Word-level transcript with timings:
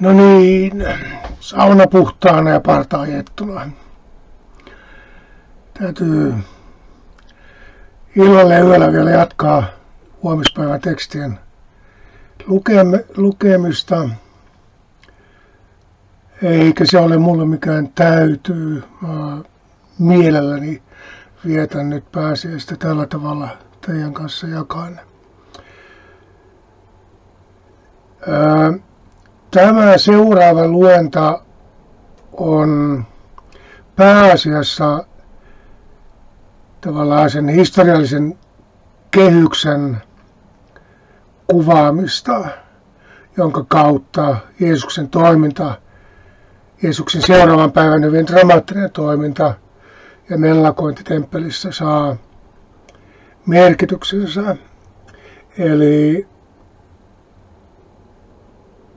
No 0.00 0.12
niin, 0.12 0.84
sauna 1.40 1.86
puhtaana 1.86 2.50
ja 2.50 2.60
parta 2.60 3.00
ajettuna. 3.00 3.70
Täytyy 5.78 6.34
illalla 8.16 8.54
ja 8.54 8.64
yöllä 8.64 8.92
vielä 8.92 9.10
jatkaa 9.10 9.64
huomispäivän 10.22 10.80
tekstien 10.80 11.38
lukeme, 12.46 13.04
lukemista. 13.16 14.08
Eikä 16.42 16.84
se 16.86 16.98
ole 16.98 17.18
mulle 17.18 17.44
mikään 17.44 17.88
täytyy. 17.88 18.82
Mä 19.00 19.38
mielelläni 19.98 20.82
vietän 21.46 21.90
nyt 21.90 22.12
pääsiäistä 22.12 22.76
tällä 22.76 23.06
tavalla 23.06 23.48
teidän 23.86 24.14
kanssa 24.14 24.46
jakan. 24.46 25.00
Ää, 28.28 28.89
Tämä 29.50 29.98
seuraava 29.98 30.68
luenta 30.68 31.42
on 32.32 33.04
pääasiassa 33.96 35.04
tavallaan 36.80 37.30
sen 37.30 37.48
historiallisen 37.48 38.38
kehyksen 39.10 40.02
kuvaamista, 41.46 42.44
jonka 43.36 43.64
kautta 43.68 44.36
Jeesuksen 44.60 45.08
toiminta, 45.08 45.74
Jeesuksen 46.82 47.22
seuraavan 47.22 47.72
päivän 47.72 48.04
hyvin 48.04 48.26
dramaattinen 48.26 48.90
toiminta 48.90 49.54
ja 50.30 50.38
mellakointi 50.38 51.04
temppelissä 51.04 51.72
saa 51.72 52.16
merkityksensä. 53.46 54.56
Eli 55.58 56.28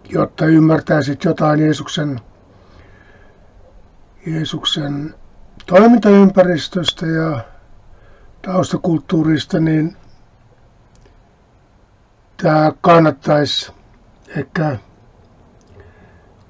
jotta 0.10 0.46
ymmärtäisit 0.46 1.24
jotain 1.24 1.60
Jeesuksen, 1.60 2.20
Jeesuksen 4.28 5.16
toimintaympäristöstä 5.66 7.06
ja 7.06 7.40
taustakulttuurista, 8.42 9.60
niin 9.60 9.98
tämä 12.38 12.72
kannattaisi 12.82 13.72
ehkä 14.28 14.78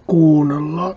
kuunnella. 0.07 0.95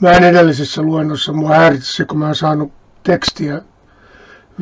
Mä 0.00 0.12
en 0.12 0.24
edellisessä 0.24 0.82
luennossa 0.82 1.32
mua 1.32 1.48
häiritsi, 1.48 2.04
kun 2.04 2.18
mä 2.18 2.24
oon 2.24 2.34
saanut 2.34 2.72
tekstiä 3.02 3.62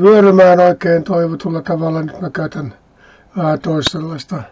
vyörymään 0.02 0.60
oikein 0.60 1.04
toivotulla 1.04 1.62
tavalla. 1.62 2.02
Nyt 2.02 2.20
mä 2.20 2.30
käytän 2.30 2.74
vähän 3.36 3.60
toisenlaista 3.60 4.42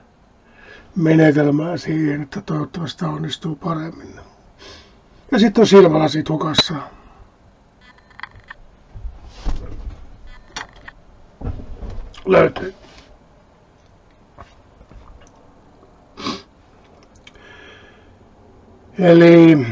menetelmää 1.00 1.76
siihen, 1.76 2.22
että 2.22 2.40
toivottavasti 2.40 3.04
onnistuu 3.04 3.56
paremmin. 3.56 4.20
Ja 5.32 5.38
sitten 5.38 5.62
on 5.62 5.66
silmälasit 5.66 6.28
hukassa. 6.28 6.74
Löytyy. 12.26 12.74
Eli 18.98 19.66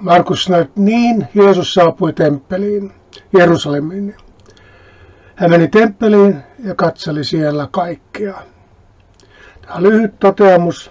Markus 0.00 0.50
että 0.50 0.80
niin 0.80 1.28
Jeesus 1.34 1.74
saapui 1.74 2.12
temppeliin, 2.12 2.92
Jerusalemiin. 3.38 4.16
Hän 5.34 5.50
meni 5.50 5.68
temppeliin 5.68 6.42
ja 6.64 6.74
katseli 6.74 7.24
siellä 7.24 7.68
kaikkea 7.70 8.42
lyhyt 9.78 10.18
toteamus, 10.20 10.90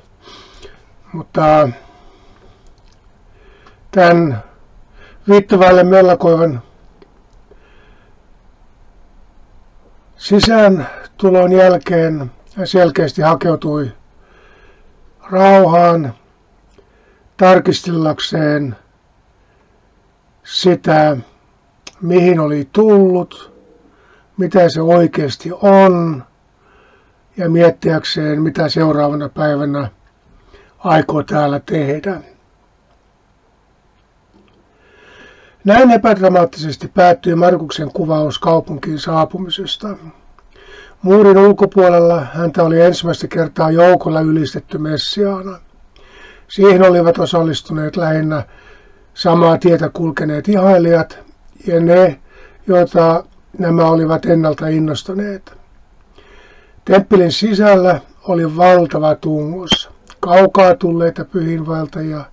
mutta 1.13 1.69
tämän 3.91 4.43
viittavalle 5.29 5.83
mellakoivan 5.83 6.61
sisään 10.17 10.87
tulon 11.17 11.51
jälkeen 11.51 12.31
selkeästi 12.65 13.21
hakeutui 13.21 13.91
rauhaan 15.31 16.13
tarkistellakseen 17.37 18.75
sitä, 20.43 21.17
mihin 22.01 22.39
oli 22.39 22.69
tullut, 22.71 23.59
mitä 24.37 24.69
se 24.69 24.81
oikeasti 24.81 25.49
on, 25.61 26.23
ja 27.39 27.49
miettiäkseen, 27.49 28.41
mitä 28.41 28.69
seuraavana 28.69 29.29
päivänä 29.29 29.89
aikoo 30.79 31.23
täällä 31.23 31.59
tehdä. 31.59 32.21
Näin 35.63 35.91
epädramaattisesti 35.91 36.87
päättyi 36.87 37.35
Markuksen 37.35 37.91
kuvaus 37.91 38.39
kaupunkiin 38.39 38.99
saapumisesta. 38.99 39.97
Muurin 41.01 41.37
ulkopuolella 41.37 42.21
häntä 42.33 42.63
oli 42.63 42.81
ensimmäistä 42.81 43.27
kertaa 43.27 43.71
joukolla 43.71 44.21
ylistetty 44.21 44.77
Messiaana. 44.77 45.59
Siihen 46.47 46.83
olivat 46.83 47.19
osallistuneet 47.19 47.97
lähinnä 47.97 48.43
samaa 49.13 49.57
tietä 49.57 49.89
kulkeneet 49.89 50.47
ihailijat 50.47 51.19
ja 51.67 51.79
ne, 51.79 52.19
joita 52.67 53.23
nämä 53.57 53.85
olivat 53.85 54.25
ennalta 54.25 54.67
innostuneet. 54.67 55.58
Temppelin 56.85 57.31
sisällä 57.31 57.99
oli 58.27 58.57
valtava 58.57 59.15
tungos, 59.15 59.89
kaukaa 60.19 60.75
tulleita 60.75 61.25
pyhinvaltajia, 61.25 62.25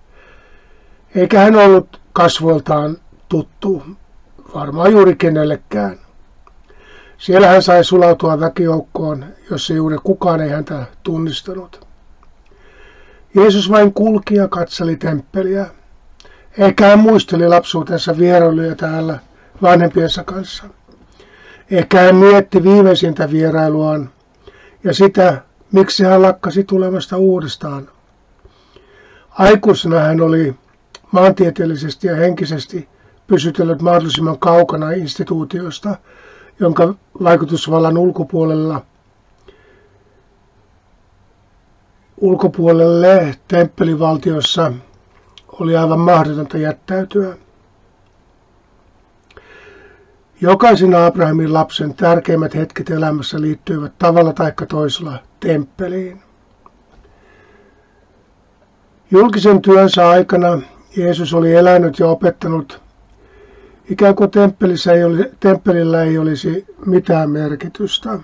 eikä 1.14 1.40
hän 1.40 1.56
ollut 1.56 2.00
kasvoiltaan 2.12 2.96
tuttu, 3.28 3.82
varmaan 4.54 4.92
juuri 4.92 5.16
kenellekään. 5.16 5.98
Siellä 7.18 7.46
hän 7.46 7.62
sai 7.62 7.84
sulautua 7.84 8.40
väkijoukkoon, 8.40 9.24
jossa 9.50 9.74
juuri 9.74 9.96
kukaan 10.04 10.40
ei 10.40 10.50
häntä 10.50 10.86
tunnistanut. 11.02 11.86
Jeesus 13.34 13.70
vain 13.70 13.92
kulki 13.92 14.34
ja 14.34 14.48
katseli 14.48 14.96
temppeliä. 14.96 15.66
Ehkä 16.58 16.86
hän 16.86 16.98
muisteli 16.98 17.48
lapsuutensa 17.48 18.18
vierailuja 18.18 18.74
täällä 18.74 19.18
vanhempiensa 19.62 20.24
kanssa. 20.24 20.64
Ehkä 21.70 22.00
hän 22.00 22.16
mietti 22.16 22.62
viimeisintä 22.62 23.30
vierailuaan 23.30 24.10
ja 24.86 24.94
sitä, 24.94 25.42
miksi 25.72 26.04
hän 26.04 26.22
lakkasi 26.22 26.64
tulemasta 26.64 27.16
uudestaan. 27.16 27.88
Aikuisena 29.30 29.98
hän 30.00 30.20
oli 30.20 30.54
maantieteellisesti 31.12 32.06
ja 32.06 32.16
henkisesti 32.16 32.88
pysytellyt 33.26 33.82
mahdollisimman 33.82 34.38
kaukana 34.38 34.90
instituutiosta, 34.90 35.96
jonka 36.60 36.94
vaikutusvallan 37.22 37.98
ulkopuolella 37.98 38.82
ulkopuolelle 42.16 43.34
temppelivaltiossa 43.48 44.72
oli 45.48 45.76
aivan 45.76 46.00
mahdotonta 46.00 46.58
jättäytyä. 46.58 47.36
Jokaisen 50.46 50.94
Abrahamin 50.94 51.52
lapsen 51.52 51.94
tärkeimmät 51.94 52.54
hetket 52.54 52.90
elämässä 52.90 53.40
liittyivät 53.40 53.92
tavalla 53.98 54.32
tai 54.32 54.52
toisella 54.68 55.18
temppeliin. 55.40 56.22
Julkisen 59.10 59.62
työnsä 59.62 60.08
aikana 60.08 60.62
Jeesus 60.96 61.34
oli 61.34 61.54
elänyt 61.54 61.98
ja 61.98 62.06
opettanut 62.06 62.82
ikään 63.90 64.14
kuin 64.14 64.30
temppelissä 64.30 64.92
ei 64.92 65.04
oli, 65.04 65.30
temppelillä 65.40 66.02
ei 66.02 66.18
olisi 66.18 66.66
mitään 66.86 67.30
merkitystä. 67.30 68.18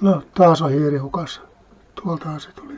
No, 0.00 0.22
taas 0.34 0.62
on 0.62 0.70
hiiri 0.70 0.98
hukassa. 0.98 1.40
Tuolta 2.02 2.38
se 2.38 2.52
tuli. 2.52 2.77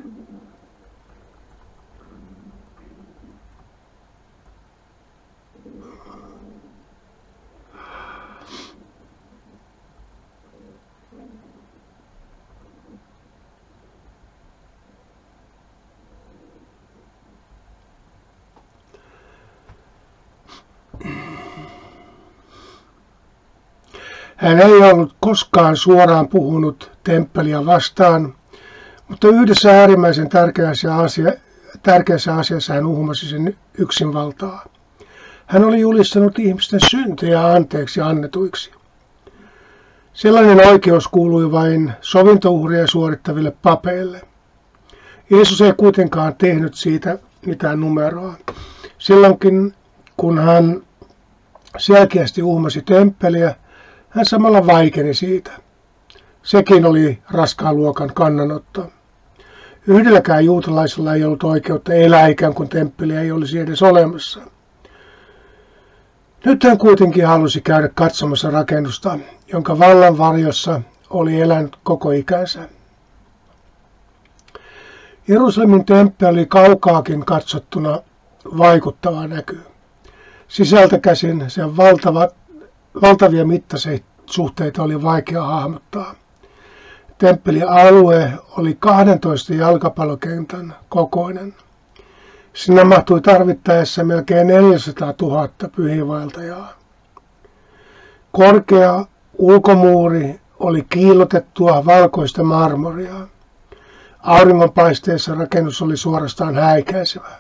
Hän 24.41 24.61
ei 24.61 24.83
ollut 24.93 25.17
koskaan 25.21 25.77
suoraan 25.77 26.29
puhunut 26.29 26.91
temppeliä 27.05 27.67
vastaan, 27.67 28.35
mutta 29.09 29.29
yhdessä 29.29 29.81
äärimmäisen 29.81 30.29
tärkeässä, 30.29 30.97
asia, 30.97 31.33
tärkeässä 31.83 32.35
asiassa 32.35 32.75
hän 32.75 32.87
uhmasi 32.87 33.29
sen 33.29 33.57
yksinvaltaa. 33.79 34.65
Hän 35.47 35.65
oli 35.65 35.81
julistanut 35.81 36.39
ihmisten 36.39 36.81
syntejä 36.91 37.47
anteeksi 37.47 38.01
annetuiksi. 38.01 38.71
Sellainen 40.13 40.69
oikeus 40.69 41.09
kuului 41.09 41.53
vain 41.53 41.93
sovintouhria 42.01 42.87
suorittaville 42.87 43.53
papeille– 43.63 44.23
Jeesus 45.31 45.61
ei 45.61 45.73
kuitenkaan 45.73 46.35
tehnyt 46.35 46.75
siitä 46.75 47.19
mitään 47.47 47.81
numeroa. 47.81 48.35
Silloinkin, 48.99 49.75
kun 50.17 50.39
hän 50.39 50.83
selkeästi 51.79 52.43
uhmasi 52.43 52.83
temppeliä, 52.83 53.55
hän 54.11 54.27
samalla 54.27 54.67
vaikeni 54.67 55.15
siitä. 55.15 55.51
Sekin 56.43 56.85
oli 56.87 57.23
raskaan 57.31 57.77
luokan 57.77 58.15
kannanotto. 58.15 58.93
Yhdelläkään 59.87 60.45
juutalaisella 60.45 61.15
ei 61.15 61.25
ollut 61.25 61.43
oikeutta 61.43 61.95
elää 61.95 62.27
ikään 62.27 62.55
kuin 62.55 62.69
temppeli 62.69 63.17
ei 63.17 63.33
olisi 63.33 63.59
edes 63.59 63.83
olemassa. 63.83 64.41
Nyt 66.45 66.65
hän 66.65 66.79
kuitenkin 66.79 67.27
halusi 67.27 67.61
käydä 67.61 67.89
katsomassa 67.89 68.51
rakennusta, 68.51 69.19
jonka 69.53 69.79
vallan 69.79 70.19
varjossa 70.19 70.81
oli 71.11 71.41
elänyt 71.41 71.77
koko 71.83 72.11
ikänsä. 72.11 72.69
Jerusalemin 75.29 75.85
temppeli 75.85 76.31
oli 76.31 76.47
kaukaakin 76.47 77.25
katsottuna 77.25 78.03
vaikuttava 78.59 79.27
näky. 79.27 79.61
Sisältä 80.49 80.99
käsin 80.99 81.45
sen 81.51 81.77
valtava, 81.77 82.29
valtavia 83.03 83.45
mittasuhteita 83.45 84.83
oli 84.83 85.03
vaikea 85.03 85.43
hahmottaa. 85.43 86.15
Temppelin 87.19 87.69
alue 87.69 88.33
oli 88.57 88.77
12 88.81 89.55
jalkapallokentän 89.55 90.75
kokoinen. 90.89 91.55
Sinne 92.53 92.85
mahtui 92.85 93.21
tarvittaessa 93.21 94.05
melkein 94.05 94.47
400 94.47 95.15
000 95.23 95.49
pyhiinvaeltajaa. 95.77 96.73
Korkea 98.33 99.05
ulkomuuri 99.39 100.41
oli 100.59 100.87
kiilotettua 100.89 101.87
valkoista 101.87 102.43
marmoria. 102.43 103.15
Auringonpaisteessa 104.19 105.35
rakennus 105.35 105.83
oli 105.83 105.97
suorastaan 105.97 106.55
häikäisevä. 106.55 107.31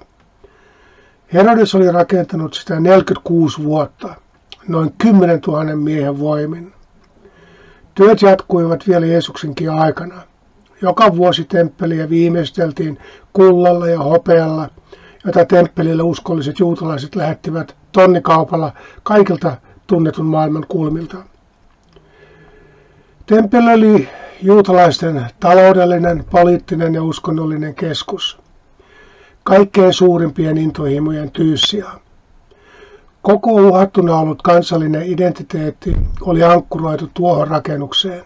Herodes 1.32 1.74
oli 1.74 1.92
rakentanut 1.92 2.54
sitä 2.54 2.80
46 2.80 3.64
vuotta, 3.64 4.14
noin 4.70 4.94
10 4.98 5.40
000 5.46 5.64
miehen 5.76 6.18
voimin. 6.18 6.72
Työt 7.94 8.22
jatkuivat 8.22 8.88
vielä 8.88 9.06
Jeesuksenkin 9.06 9.70
aikana. 9.70 10.22
Joka 10.82 11.16
vuosi 11.16 11.44
temppeliä 11.44 12.10
viimeisteltiin 12.10 12.98
kullalla 13.32 13.86
ja 13.86 13.98
hopealla, 13.98 14.68
jota 15.24 15.44
temppelille 15.44 16.02
uskolliset 16.02 16.58
juutalaiset 16.58 17.14
lähettivät 17.14 17.76
tonnikaupalla 17.92 18.72
kaikilta 19.02 19.56
tunnetun 19.86 20.26
maailman 20.26 20.66
kulmilta. 20.68 21.16
Temppeli 23.26 23.74
oli 23.74 24.08
juutalaisten 24.42 25.26
taloudellinen, 25.40 26.24
poliittinen 26.30 26.94
ja 26.94 27.02
uskonnollinen 27.02 27.74
keskus. 27.74 28.38
Kaikkein 29.44 29.92
suurimpien 29.92 30.58
intohimojen 30.58 31.30
tyyssiä. 31.30 31.84
Koko 33.22 33.50
uhattuna 33.50 34.18
ollut 34.18 34.42
kansallinen 34.42 35.02
identiteetti 35.02 35.96
oli 36.20 36.42
ankkuroitu 36.42 37.10
tuohon 37.14 37.48
rakennukseen. 37.48 38.24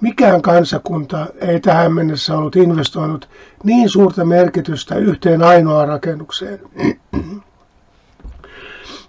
Mikään 0.00 0.42
kansakunta 0.42 1.26
ei 1.40 1.60
tähän 1.60 1.92
mennessä 1.92 2.36
ollut 2.36 2.56
investoinut 2.56 3.28
niin 3.64 3.88
suurta 3.88 4.24
merkitystä 4.24 4.94
yhteen 4.94 5.42
ainoaan 5.42 5.88
rakennukseen. 5.88 6.60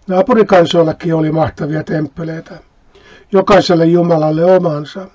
Naapurikansoillakin 0.07 1.15
oli 1.15 1.31
mahtavia 1.31 1.83
temppeleitä, 1.83 2.57
jokaiselle 3.31 3.85
Jumalalle 3.85 4.45
omansa. 4.45 5.07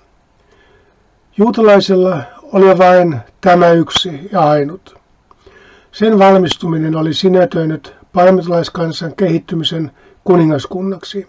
Juutalaisilla 1.36 2.22
oli 2.42 2.78
vain 2.78 3.20
tämä 3.40 3.70
yksi 3.70 4.28
ja 4.32 4.40
ainut. 4.40 4.98
Sen 5.92 6.18
valmistuminen 6.18 6.96
oli 6.96 7.14
sinetöinyt 7.14 7.95
palmetilaiskansan 8.16 9.14
kehittymisen 9.16 9.90
kuningaskunnaksi. 10.24 11.28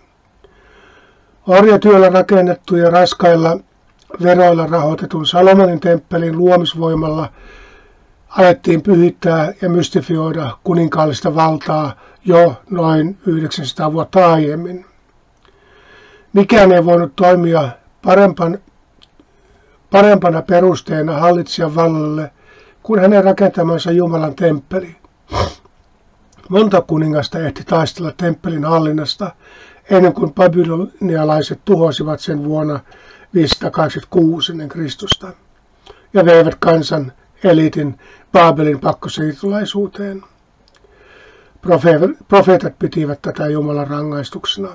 Orjatyöllä 1.48 2.10
rakennettu 2.10 2.75
ja 2.75 2.89
raskailla 2.89 3.60
veroilla 4.24 4.66
rahoitetun 4.68 5.28
Salomonin 5.28 5.80
temppelin 5.80 6.38
luomisvoimalla 6.38 7.30
alettiin 8.30 8.81
pyhittää 8.81 9.54
ja 9.62 9.69
mystifioida 9.69 10.57
kuninkaallista 10.63 11.36
valtaa 11.36 11.94
jo 12.25 12.62
noin 12.69 13.18
900 13.25 13.94
vuotta 13.94 14.34
aiemmin. 14.34 14.86
Mikään 16.34 16.72
ei 16.72 16.86
voinut 16.86 17.16
toimia 17.16 17.69
parempan, 18.01 18.57
parempana 19.92 20.42
perusteena 20.42 21.13
hallitsijan 21.13 21.75
vallalle 21.75 22.31
kuin 22.84 23.00
hänen 23.01 23.24
rakentamansa 23.24 23.92
Jumalan 23.92 24.36
temppeli. 24.36 24.95
Monta 26.50 26.82
kuningasta 26.82 27.40
ehti 27.40 27.64
taistella 27.64 28.12
temppelin 28.18 28.66
hallinnasta 28.66 29.32
ennen 29.90 30.14
kuin 30.14 30.34
babylonialaiset 30.34 31.60
tuhosivat 31.66 32.20
sen 32.20 32.44
vuonna 32.44 32.80
586 33.34 34.52
ennen 34.52 34.70
Kristusta 34.70 35.34
ja 36.14 36.26
veivät 36.26 36.56
kansan 36.56 37.12
eliitin 37.44 38.00
Baabelin 38.32 38.80
pakkosiirtolaisuuteen. 38.80 40.24
Profeetat 42.28 42.80
pitivät 42.80 43.22
tätä 43.22 43.48
Jumalan 43.48 43.88
rangaistuksena. 43.88 44.70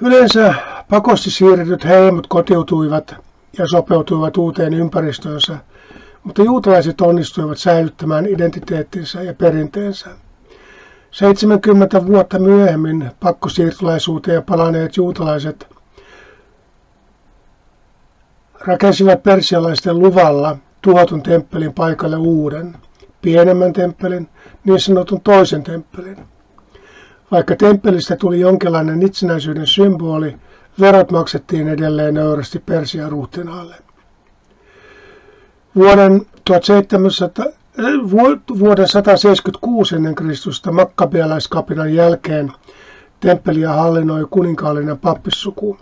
Yleensä 0.00 0.54
pakosti 0.90 1.30
siirretyt 1.30 1.84
heimot 1.84 2.26
kotiutuivat 2.26 3.14
ja 3.58 3.66
sopeutuivat 3.66 4.36
uuteen 4.36 4.74
ympäristöönsä 4.74 5.58
mutta 6.28 6.42
juutalaiset 6.42 7.00
onnistuivat 7.00 7.58
säilyttämään 7.58 8.26
identiteettinsä 8.26 9.22
ja 9.22 9.34
perinteensä. 9.34 10.10
70 11.10 12.06
vuotta 12.06 12.38
myöhemmin 12.38 13.10
pakkosiirtolaisuuteen 13.20 14.44
palaneet 14.44 14.96
juutalaiset 14.96 15.66
rakensivat 18.60 19.22
persialaisten 19.22 19.98
luvalla 19.98 20.56
tuhotun 20.82 21.22
temppelin 21.22 21.74
paikalle 21.74 22.16
uuden, 22.16 22.76
pienemmän 23.22 23.72
temppelin, 23.72 24.28
niin 24.64 24.80
sanotun 24.80 25.20
toisen 25.20 25.62
temppelin. 25.62 26.16
Vaikka 27.30 27.56
temppelistä 27.56 28.16
tuli 28.16 28.40
jonkinlainen 28.40 29.02
itsenäisyyden 29.02 29.66
symboli, 29.66 30.36
verot 30.80 31.10
maksettiin 31.10 31.68
edelleen 31.68 32.14
nöyrästi 32.14 32.58
Persian 32.58 33.10
ruhtinaalle. 33.10 33.87
Vuoden 35.76 36.26
1700, 36.44 37.46
vuoden 38.58 38.88
176 38.88 39.96
ennen 39.96 40.14
Kristusta 40.14 40.72
makkabialaiskapinan 40.72 41.94
jälkeen 41.94 42.52
temppeliä 43.20 43.72
hallinnoi 43.72 44.26
kuninkaallinen 44.30 44.98
pappissuku. 44.98 45.78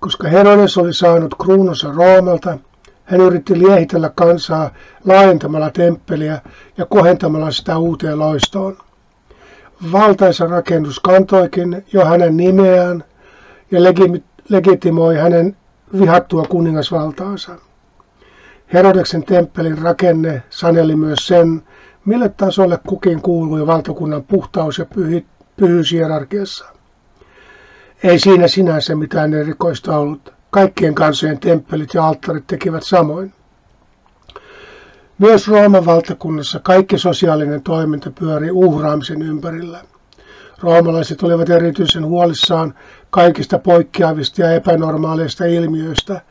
Koska 0.00 0.28
Herodes 0.28 0.78
oli 0.78 0.94
saanut 0.94 1.34
kruununsa 1.42 1.92
Roomalta, 1.92 2.58
hän 3.04 3.20
yritti 3.20 3.58
liehitellä 3.58 4.10
kansaa 4.14 4.70
laajentamalla 5.04 5.70
temppeliä 5.70 6.40
ja 6.76 6.86
kohentamalla 6.86 7.50
sitä 7.50 7.78
uuteen 7.78 8.18
loistoon. 8.18 8.76
Valtaisa 9.92 10.46
rakennus 10.46 11.00
kantoikin 11.00 11.84
jo 11.92 12.04
hänen 12.04 12.36
nimeään 12.36 13.04
ja 13.70 13.80
legitimoi 14.48 15.16
hänen 15.16 15.56
vihattua 16.00 16.44
kuningasvaltaansa. 16.44 17.67
Herodeksen 18.72 19.24
temppelin 19.24 19.78
rakenne 19.78 20.42
saneli 20.50 20.96
myös 20.96 21.26
sen, 21.26 21.62
mille 22.04 22.28
tasolle 22.28 22.78
kukin 22.88 23.22
kuului 23.22 23.66
valtakunnan 23.66 24.24
puhtaus 24.24 24.78
ja 24.78 24.84
pyhi, 24.84 25.26
pyhyyshierarkiassa. 25.56 26.64
Ei 28.02 28.18
siinä 28.18 28.48
sinänsä 28.48 28.94
mitään 28.94 29.34
erikoista 29.34 29.98
ollut. 29.98 30.32
Kaikkien 30.50 30.94
kansojen 30.94 31.38
temppelit 31.38 31.94
ja 31.94 32.06
alttarit 32.06 32.46
tekivät 32.46 32.82
samoin. 32.82 33.32
Myös 35.18 35.48
Rooman 35.48 35.86
valtakunnassa 35.86 36.60
kaikki 36.60 36.98
sosiaalinen 36.98 37.62
toiminta 37.62 38.10
pyöri 38.10 38.50
uhraamisen 38.50 39.22
ympärillä. 39.22 39.80
Roomalaiset 40.62 41.22
olivat 41.22 41.50
erityisen 41.50 42.06
huolissaan 42.06 42.74
kaikista 43.10 43.58
poikkeavista 43.58 44.42
ja 44.42 44.52
epänormaaleista 44.52 45.44
ilmiöistä– 45.44 46.20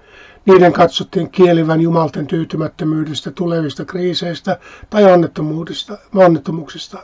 niiden 0.47 0.73
katsottiin 0.73 1.29
kielivän 1.29 1.81
jumalten 1.81 2.27
tyytymättömyydestä, 2.27 3.31
tulevista 3.31 3.85
kriiseistä 3.85 4.57
tai 4.89 5.03
onnettomuuksista. 6.15 6.97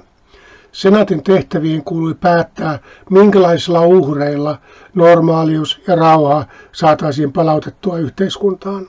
Senaatin 0.71 1.23
tehtäviin 1.23 1.83
kuului 1.83 2.13
päättää, 2.13 2.79
minkälaisilla 3.09 3.81
uhreilla 3.81 4.57
normaalius 4.93 5.81
ja 5.87 5.95
rauha 5.95 6.45
saataisiin 6.71 7.31
palautettua 7.31 7.97
yhteiskuntaan. 7.97 8.87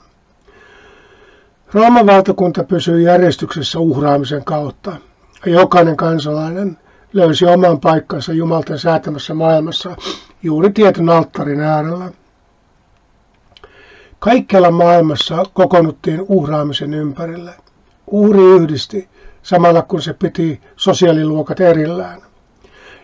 Rooman 1.73 2.07
valtakunta 2.07 2.65
pysyi 2.65 3.05
järjestyksessä 3.05 3.79
uhraamisen 3.79 4.45
kautta. 4.45 4.97
Jokainen 5.47 5.97
kansalainen 5.97 6.79
löysi 7.13 7.47
oman 7.47 7.81
paikkansa 7.81 8.33
Jumalten 8.33 8.79
säätämässä 8.79 9.35
maailmassa 9.35 9.97
juuri 10.43 10.73
tietyn 10.73 11.09
alttarin 11.09 11.61
äärellä. 11.61 12.13
Kaikkialla 14.25 14.71
maailmassa 14.71 15.43
kokoonnuttiin 15.55 16.25
uhraamisen 16.29 16.95
ympärille. 16.95 17.51
Uhri 18.07 18.43
yhdisti, 18.43 19.09
samalla 19.43 19.83
kun 19.83 20.03
se 20.03 20.13
piti 20.13 20.61
sosiaaliluokat 20.77 21.61
erillään. 21.61 22.23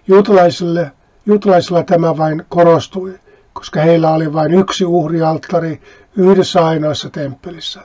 Juutalaisille, 0.08 0.92
juutalaisilla 1.26 1.82
tämä 1.82 2.16
vain 2.16 2.44
korostui, 2.48 3.14
koska 3.52 3.80
heillä 3.80 4.10
oli 4.10 4.32
vain 4.32 4.54
yksi 4.54 4.84
uhrialttari 4.84 5.80
yhdessä 6.16 6.66
ainoassa 6.66 7.10
temppelissä. 7.10 7.80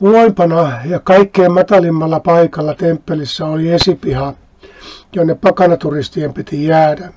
Uloimpana 0.00 0.72
ja 0.84 1.00
kaikkein 1.00 1.52
matalimmalla 1.52 2.20
paikalla 2.20 2.74
temppelissä 2.74 3.46
oli 3.46 3.72
esipiha, 3.72 4.34
jonne 5.12 5.34
pakanaturistien 5.34 6.34
piti 6.34 6.64
jäädä. 6.66 7.12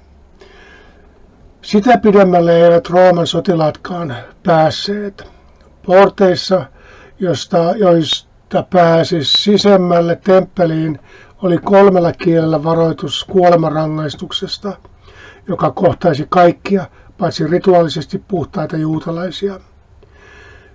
Sitä 1.62 1.98
pidemmälle 1.98 2.64
eivät 2.66 2.90
Rooman 2.90 3.28
sotilaatkaan 3.28 4.16
päässeet. 4.44 5.24
Porteissa, 5.86 6.66
josta, 7.20 7.58
joista 7.78 8.64
pääsi 8.70 9.18
sisemmälle 9.22 10.16
temppeliin, 10.16 11.00
oli 11.44 11.58
kolmella 11.58 12.12
kielellä 12.12 12.64
varoitus 12.64 13.24
kuolemanrangaistuksesta, 13.24 14.78
joka 15.48 15.72
kohtaisi 15.72 16.26
kaikkia, 16.30 16.86
paitsi 17.18 17.48
rituaalisesti 17.48 18.24
puhtaita 18.28 18.78
juutalaisia. 18.78 19.60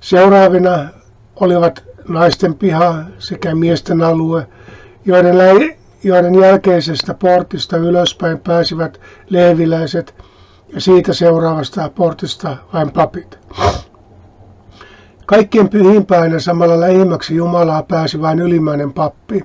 Seuraavina 0.01 0.89
olivat 1.37 1.85
naisten 2.09 2.55
piha 2.55 3.05
sekä 3.19 3.55
miesten 3.55 4.03
alue, 4.03 4.47
joiden, 5.05 5.37
joiden 6.05 6.35
jälkeisestä 6.35 7.15
portista 7.15 7.77
ylöspäin 7.77 8.39
pääsivät 8.41 9.01
leeviläiset 9.31 10.15
ja 10.75 10.81
siitä 10.81 11.13
seuraavasta 11.13 11.91
portista 11.95 12.57
vain 12.73 12.91
papit. 12.91 13.39
Kaikkien 15.27 15.69
pyhimpään 15.69 16.33
ja 16.33 16.41
samalla 16.41 16.81
lähimmäksi 16.81 17.35
Jumalaa 17.37 17.83
pääsi 17.83 18.21
vain 18.21 18.41
ylimmäinen 18.41 18.93
pappi, 18.93 19.45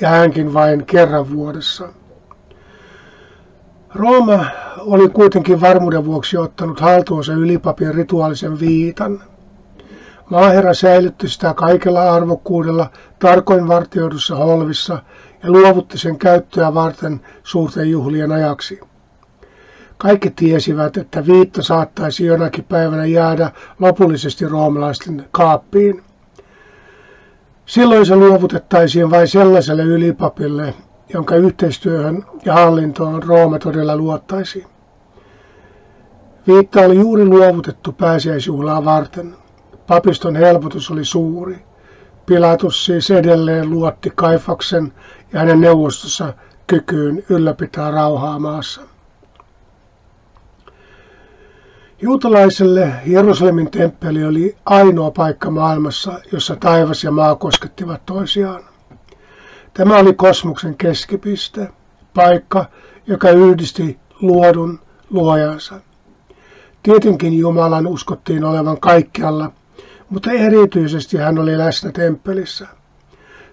ja 0.00 0.08
hänkin 0.08 0.54
vain 0.54 0.86
kerran 0.86 1.32
vuodessa. 1.32 1.88
Rooma 3.94 4.44
oli 4.78 5.08
kuitenkin 5.08 5.60
varmuuden 5.60 6.04
vuoksi 6.04 6.36
ottanut 6.36 6.80
haltuunsa 6.80 7.32
ylipapin 7.32 7.94
rituaalisen 7.94 8.60
viitan. 8.60 9.22
Maaherra 10.30 10.74
säilytti 10.74 11.28
sitä 11.28 11.54
kaikella 11.54 12.14
arvokkuudella 12.14 12.90
tarkoin 13.18 13.68
vartioidussa 13.68 14.36
holvissa 14.36 15.02
ja 15.42 15.50
luovutti 15.50 15.98
sen 15.98 16.18
käyttöä 16.18 16.74
varten 16.74 17.20
suurten 17.42 17.90
juhlien 17.90 18.32
ajaksi. 18.32 18.80
Kaikki 20.00 20.30
tiesivät, 20.30 20.96
että 20.96 21.26
viitta 21.26 21.62
saattaisi 21.62 22.26
jonakin 22.26 22.64
päivänä 22.64 23.06
jäädä 23.06 23.50
lopullisesti 23.78 24.48
roomalaisten 24.48 25.28
kaappiin. 25.30 26.02
Silloin 27.66 28.06
se 28.06 28.16
luovutettaisiin 28.16 29.10
vain 29.10 29.28
sellaiselle 29.28 29.82
ylipapille, 29.82 30.74
jonka 31.14 31.36
yhteistyöhön 31.36 32.24
ja 32.44 32.52
hallintoon 32.52 33.22
Rooma 33.22 33.58
todella 33.58 33.96
luottaisi. 33.96 34.66
Viitta 36.46 36.80
oli 36.80 36.98
juuri 36.98 37.24
luovutettu 37.24 37.92
pääsiäisjuhlaa 37.92 38.84
varten. 38.84 39.34
Papiston 39.86 40.36
helpotus 40.36 40.90
oli 40.90 41.04
suuri. 41.04 41.64
Pilatus 42.26 42.84
siis 42.84 43.10
edelleen 43.10 43.70
luotti 43.70 44.12
Kaifaksen 44.14 44.92
ja 45.32 45.40
hänen 45.40 45.60
neuvostossa 45.60 46.34
kykyyn 46.66 47.24
ylläpitää 47.28 47.90
rauhaa 47.90 48.38
maassa. 48.38 48.89
Juutalaiselle 52.02 52.92
Jerusalemin 53.06 53.70
temppeli 53.70 54.24
oli 54.24 54.56
ainoa 54.66 55.10
paikka 55.10 55.50
maailmassa, 55.50 56.20
jossa 56.32 56.56
taivas 56.56 57.04
ja 57.04 57.10
maa 57.10 57.34
koskettivat 57.34 58.06
toisiaan. 58.06 58.62
Tämä 59.74 59.96
oli 59.96 60.14
kosmoksen 60.14 60.76
keskipiste, 60.76 61.68
paikka, 62.14 62.64
joka 63.06 63.30
yhdisti 63.30 63.98
luodun 64.20 64.80
luojansa. 65.10 65.80
Tietenkin 66.82 67.38
Jumalan 67.38 67.86
uskottiin 67.86 68.44
olevan 68.44 68.80
kaikkialla, 68.80 69.52
mutta 70.10 70.30
erityisesti 70.32 71.16
hän 71.16 71.38
oli 71.38 71.58
läsnä 71.58 71.92
temppelissä. 71.92 72.66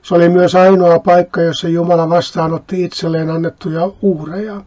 Se 0.02 0.16
oli 0.16 0.30
myös 0.30 0.56
ainoa 0.56 1.00
paikka, 1.00 1.42
jossa 1.42 1.68
Jumala 1.68 2.10
vastaanotti 2.10 2.84
itselleen 2.84 3.30
annettuja 3.30 3.92
uhreja. 4.02 4.62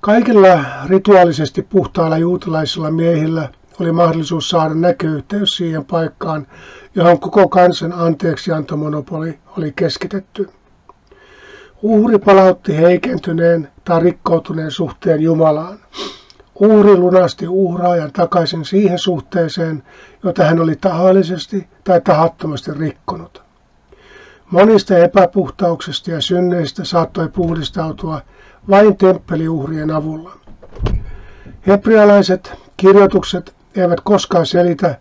Kaikilla 0.00 0.64
rituaalisesti 0.86 1.62
puhtailla 1.62 2.18
juutalaisilla 2.18 2.90
miehillä 2.90 3.48
oli 3.80 3.92
mahdollisuus 3.92 4.50
saada 4.50 4.74
näköyhteys 4.74 5.56
siihen 5.56 5.84
paikkaan, 5.84 6.46
johon 6.94 7.20
koko 7.20 7.48
kansan 7.48 7.92
anteeksiantomonopoli 7.92 9.38
oli 9.58 9.72
keskitetty. 9.76 10.48
Uhri 11.82 12.18
palautti 12.18 12.76
heikentyneen 12.76 13.68
tai 13.84 14.00
rikkoutuneen 14.00 14.70
suhteen 14.70 15.20
Jumalaan. 15.20 15.78
Uhri 16.54 16.96
lunasti 16.96 17.48
uhraajan 17.48 18.12
takaisin 18.12 18.64
siihen 18.64 18.98
suhteeseen, 18.98 19.82
jota 20.22 20.44
hän 20.44 20.60
oli 20.60 20.76
tahallisesti 20.76 21.68
tai 21.84 22.00
tahattomasti 22.00 22.70
rikkonut. 22.74 23.42
Monista 24.50 24.98
epäpuhtauksista 24.98 26.10
ja 26.10 26.20
synneistä 26.20 26.84
saattoi 26.84 27.28
puhdistautua 27.28 28.20
vain 28.70 28.96
temppeliuhrien 28.96 29.90
avulla. 29.90 30.32
Hebrealaiset 31.66 32.52
kirjoitukset 32.76 33.54
eivät 33.76 34.00
koskaan 34.00 34.46
selitä, 34.46 34.98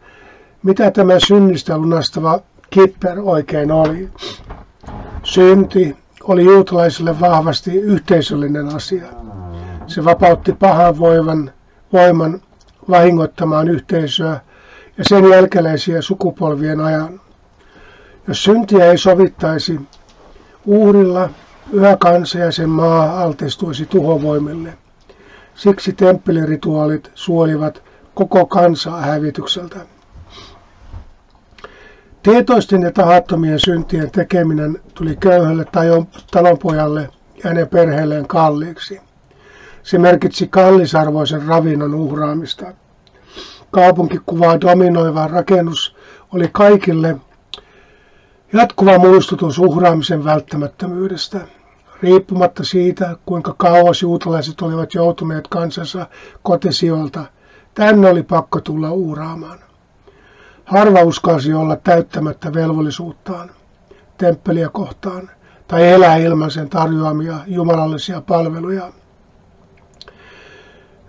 mitä 0.64 0.92
tämä 0.92 1.14
synnistä 1.28 1.78
lunastava 1.78 2.40
kipper 2.70 3.20
oikein 3.20 3.72
oli. 3.72 4.10
Synti 5.24 5.96
oli 6.24 6.44
juutalaisille 6.44 7.20
vahvasti 7.20 7.76
yhteisöllinen 7.76 8.76
asia. 8.76 9.06
Se 9.88 10.06
vapautti 10.06 10.54
pahan 10.54 11.00
voiman, 11.00 11.52
voiman 11.94 12.42
vahingoittamaan 12.90 13.70
yhteisöä 13.70 14.40
ja 14.98 15.04
sen 15.04 15.30
jälkeläisiä 15.30 16.02
sukupolvien 16.02 16.80
ajan. 16.80 17.22
Jos 18.28 18.44
syntiä 18.44 18.86
ei 18.86 18.98
sovittaisi, 18.98 19.80
uhrilla 20.66 21.30
yhä 21.72 21.98
kansa 21.98 22.40
ja 22.40 22.52
sen 22.52 22.70
maa 22.70 23.22
altistuisi 23.24 23.86
tuhovoimille. 23.86 24.74
Siksi 25.56 25.94
temppelirituaalit 25.94 27.12
suolivat 27.16 27.84
koko 28.14 28.46
kansaa 28.46 29.02
hävitykseltä. 29.02 29.80
Tietoisten 32.24 32.82
ja 32.82 32.92
tahattomien 32.92 33.60
syntien 33.60 34.12
tekeminen 34.12 34.82
tuli 34.94 35.16
köyhälle 35.16 35.66
talonpojalle 36.32 37.10
ja 37.44 37.50
hänen 37.50 37.68
perheelleen 37.68 38.28
kalliiksi. 38.28 39.02
Se 39.84 39.98
merkitsi 39.98 40.48
kallisarvoisen 40.48 41.46
ravinnon 41.46 41.96
uhraamista. 41.96 42.66
Kaupunkikuvaa 43.72 44.62
dominoiva 44.62 45.28
rakennus 45.28 45.96
oli 46.34 46.50
kaikille 46.52 47.16
jatkuva 48.54 48.98
muistutus 49.00 49.60
uhraamisen 49.60 50.24
välttämättömyydestä. 50.24 51.57
Riippumatta 52.02 52.64
siitä, 52.64 53.16
kuinka 53.26 53.54
kauas 53.58 54.02
juutalaiset 54.02 54.62
olivat 54.62 54.94
joutuneet 54.94 55.48
kansansa 55.48 56.08
kotisijoilta, 56.44 57.26
tänne 57.74 58.10
oli 58.10 58.24
pakko 58.24 58.62
tulla 58.62 58.92
uhraamaan. 58.92 59.60
Harva 60.66 61.02
uskalsi 61.02 61.54
olla 61.54 61.76
täyttämättä 61.76 62.54
velvollisuuttaan 62.54 63.50
temppeliä 64.18 64.70
kohtaan 64.70 65.30
tai 65.68 65.88
elää 65.88 66.18
ilman 66.18 66.52
sen 66.52 66.70
tarjoamia 66.70 67.36
jumalallisia 67.48 68.22
palveluja. 68.22 68.92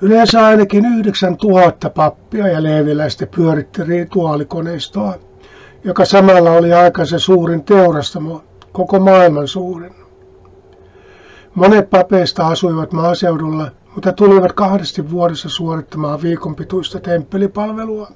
Yleensä 0.00 0.46
ainakin 0.46 0.84
9000 0.86 1.90
pappia 1.90 2.48
ja 2.48 2.62
leeviläistä 2.62 3.26
pyöritti 3.26 3.84
rituaalikoneistoa, 3.84 5.14
joka 5.84 6.04
samalla 6.04 6.50
oli 6.50 6.72
aikansa 6.72 7.18
suurin 7.18 7.64
teurastamo, 7.64 8.44
koko 8.72 8.98
maailman 8.98 9.48
suurin. 9.48 10.07
Monet 11.54 11.90
papeista 11.90 12.46
asuivat 12.46 12.92
maaseudulla, 12.92 13.70
mutta 13.94 14.12
tulivat 14.12 14.52
kahdesti 14.52 15.10
vuodessa 15.10 15.48
suorittamaan 15.48 16.22
viikonpituista 16.22 17.00
temppelipalvelua. 17.00 18.08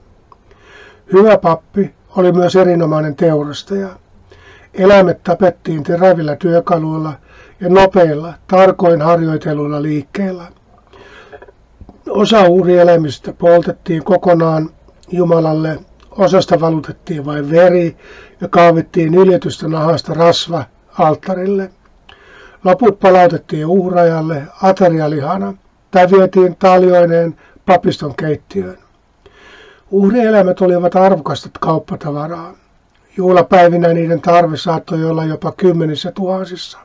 Hyvä 1.12 1.38
pappi 1.38 1.94
oli 2.16 2.32
myös 2.32 2.56
erinomainen 2.56 3.16
teurastaja. 3.16 3.88
Eläimet 4.74 5.22
tapettiin 5.22 5.82
terävillä 5.82 6.36
työkaluilla 6.36 7.12
ja 7.60 7.68
nopeilla, 7.68 8.34
tarkoin 8.46 9.02
harjoiteluilla 9.02 9.82
liikkeillä. 9.82 10.44
Osa 12.08 12.42
uhrieläimistä 12.48 13.32
poltettiin 13.32 14.04
kokonaan 14.04 14.70
Jumalalle, 15.10 15.78
osasta 16.10 16.60
valutettiin 16.60 17.24
vain 17.24 17.50
veri 17.50 17.96
ja 18.40 18.48
kaavittiin 18.48 19.14
iljetystä 19.14 19.68
nahasta 19.68 20.14
rasva 20.14 20.64
alttarille. 20.98 21.70
Loput 22.64 23.00
palautettiin 23.00 23.66
uhraajalle 23.66 24.42
aterialihana 24.62 25.54
tai 25.90 26.10
vietiin 26.10 26.56
taljoineen 26.56 27.36
papiston 27.66 28.14
keittiöön. 28.16 28.78
Uhrieläimet 29.90 30.60
olivat 30.60 30.96
arvokasta 30.96 31.50
kauppatavaraa. 31.60 32.54
Juhlapäivinä 33.16 33.88
niiden 33.88 34.20
tarve 34.20 34.56
saattoi 34.56 35.04
olla 35.04 35.24
jopa 35.24 35.52
kymmenissä 35.52 36.12
tuhansissa. 36.12 36.78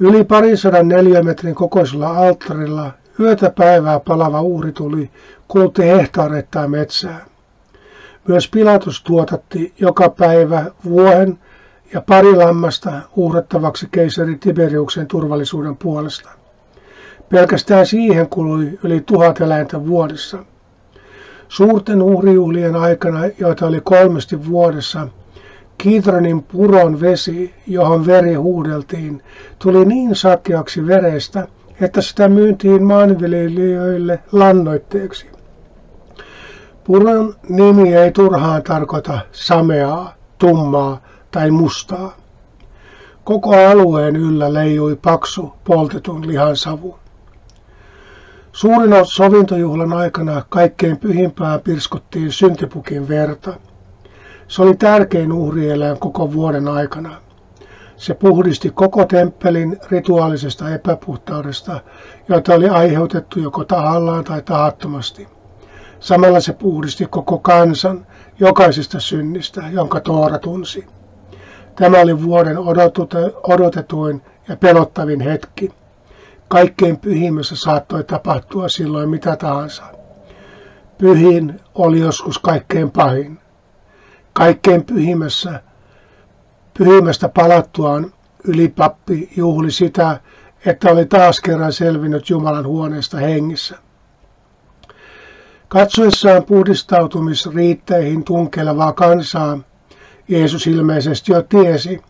Yli 0.00 0.24
parisadan 0.24 0.88
neliömetrin 0.88 1.54
kokoisella 1.54 2.08
alttarilla 2.08 2.90
yötä 3.20 3.50
päivää 3.50 4.00
palava 4.00 4.40
uhri 4.40 4.72
tuli 4.72 5.10
kulutti 5.48 5.82
hehtaareittain 5.82 6.70
metsää. 6.70 7.26
Myös 8.28 8.48
Pilatus 8.48 9.02
tuotatti 9.02 9.74
joka 9.78 10.08
päivä 10.08 10.64
vuohen 10.84 11.38
ja 11.92 12.00
pari 12.00 12.36
lammasta 12.36 12.92
uhrattavaksi 13.16 13.88
keisari 13.90 14.36
Tiberiuksen 14.36 15.06
turvallisuuden 15.06 15.76
puolesta. 15.76 16.30
Pelkästään 17.28 17.86
siihen 17.86 18.28
kului 18.28 18.78
yli 18.82 19.00
tuhat 19.00 19.40
eläintä 19.40 19.86
vuodessa. 19.86 20.38
Suurten 21.48 22.02
uhrijuhlien 22.02 22.76
aikana, 22.76 23.20
joita 23.38 23.66
oli 23.66 23.80
kolmesti 23.80 24.46
vuodessa, 24.46 25.08
Kidronin 25.78 26.42
puron 26.42 27.00
vesi, 27.00 27.54
johon 27.66 28.06
veri 28.06 28.34
huudeltiin, 28.34 29.22
tuli 29.58 29.84
niin 29.84 30.16
sakeaksi 30.16 30.86
verestä, 30.86 31.48
että 31.80 32.00
sitä 32.00 32.28
myyntiin 32.28 32.82
maanviljelijöille 32.84 34.18
lannoitteeksi. 34.32 35.26
Puron 36.84 37.34
nimi 37.48 37.94
ei 37.94 38.12
turhaan 38.12 38.62
tarkoita 38.62 39.18
sameaa, 39.32 40.14
tummaa 40.38 41.00
tai 41.32 41.50
mustaa. 41.50 42.16
Koko 43.24 43.56
alueen 43.56 44.16
yllä 44.16 44.52
leijui 44.52 44.96
paksu 44.96 45.52
poltetun 45.64 46.26
lihan 46.26 46.56
savu. 46.56 46.98
Suurin 48.52 48.90
sovintojuhlan 49.02 49.92
aikana 49.92 50.44
kaikkein 50.48 50.98
pyhimpään 50.98 51.60
pirskottiin 51.60 52.32
syntipukin 52.32 53.08
verta. 53.08 53.54
Se 54.48 54.62
oli 54.62 54.76
tärkein 54.76 55.32
uhrieläin 55.32 55.98
koko 55.98 56.32
vuoden 56.32 56.68
aikana. 56.68 57.20
Se 57.96 58.14
puhdisti 58.14 58.70
koko 58.70 59.04
temppelin 59.04 59.78
rituaalisesta 59.90 60.74
epäpuhtaudesta, 60.74 61.80
jota 62.28 62.54
oli 62.54 62.68
aiheutettu 62.68 63.40
joko 63.40 63.64
tahallaan 63.64 64.24
tai 64.24 64.42
tahattomasti. 64.42 65.28
Samalla 66.00 66.40
se 66.40 66.52
puhdisti 66.52 67.06
koko 67.06 67.38
kansan 67.38 68.06
jokaisesta 68.40 69.00
synnistä, 69.00 69.62
jonka 69.70 70.00
Toora 70.00 70.38
tunsi. 70.38 70.86
Tämä 71.76 72.00
oli 72.00 72.22
vuoden 72.22 72.56
odotetuin 73.42 74.22
ja 74.48 74.56
pelottavin 74.56 75.20
hetki. 75.20 75.72
Kaikkein 76.48 76.98
pyhimmässä 76.98 77.56
saattoi 77.56 78.04
tapahtua 78.04 78.68
silloin 78.68 79.08
mitä 79.08 79.36
tahansa. 79.36 79.82
Pyhin 80.98 81.60
oli 81.74 82.00
joskus 82.00 82.38
kaikkein 82.38 82.90
pahin. 82.90 83.38
Kaikkein 84.32 84.84
pyhimmässä, 84.84 85.62
pyhimmästä 86.78 87.28
palattuaan 87.28 88.12
ylipappi 88.44 89.30
juhli 89.36 89.70
sitä, 89.70 90.20
että 90.66 90.90
oli 90.90 91.06
taas 91.06 91.40
kerran 91.40 91.72
selvinnyt 91.72 92.30
Jumalan 92.30 92.66
huoneesta 92.66 93.16
hengissä. 93.16 93.78
Katsoessaan 95.68 96.44
puhdistautumisriitteihin 96.44 98.24
tunkelevaa 98.24 98.92
kansaa, 98.92 99.58
Jeesus 100.32 100.66
ilmeisesti 100.66 101.32
jo 101.32 101.42
tiesi, 101.42 102.02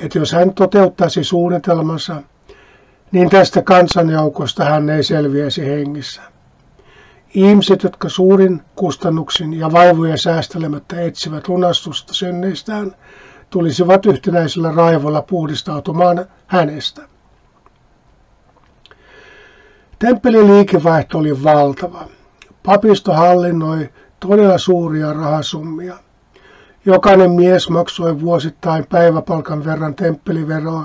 että 0.00 0.18
jos 0.18 0.32
hän 0.32 0.54
toteuttaisi 0.54 1.24
suunnitelmansa, 1.24 2.22
niin 3.12 3.30
tästä 3.30 3.62
kansanjoukosta 3.62 4.64
hän 4.64 4.90
ei 4.90 5.02
selviäisi 5.02 5.66
hengissä. 5.66 6.22
Ihmiset, 7.34 7.82
jotka 7.82 8.08
suurin 8.08 8.62
kustannuksin 8.76 9.54
ja 9.54 9.72
vaivoja 9.72 10.16
säästelemättä 10.16 11.00
etsivät 11.00 11.48
lunastusta 11.48 12.14
synneistään, 12.14 12.96
tulisivat 13.50 14.06
yhtenäisellä 14.06 14.72
raivolla 14.72 15.22
puhdistautumaan 15.22 16.26
hänestä. 16.46 17.02
Temppelin 19.98 20.46
liikevaihto 20.46 21.18
oli 21.18 21.44
valtava. 21.44 22.08
Papisto 22.62 23.12
hallinnoi 23.12 23.88
todella 24.20 24.58
suuria 24.58 25.12
rahasummia. 25.12 26.05
Jokainen 26.86 27.30
mies 27.30 27.70
maksoi 27.70 28.20
vuosittain 28.20 28.86
päiväpalkan 28.86 29.64
verran 29.64 29.94
temppeliveroa. 29.94 30.84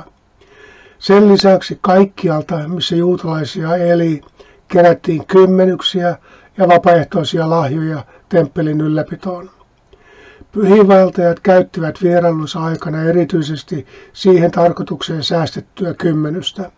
Sen 0.99 1.27
lisäksi 1.27 1.77
kaikkialta, 1.81 2.67
missä 2.67 2.95
juutalaisia 2.95 3.75
eli, 3.75 4.21
kerättiin 4.67 5.25
kymmenyksiä 5.25 6.15
ja 6.57 6.67
vapaaehtoisia 6.67 7.49
lahjoja 7.49 8.05
temppelin 8.29 8.81
ylläpitoon. 8.81 9.49
Pyhivaltajat 10.51 11.39
käyttivät 11.39 12.03
vierailunsa 12.03 12.59
aikana 12.59 13.03
erityisesti 13.03 13.85
siihen 14.13 14.51
tarkoitukseen 14.51 15.23
säästettyä 15.23 15.93
kymmenystä. 15.93 16.71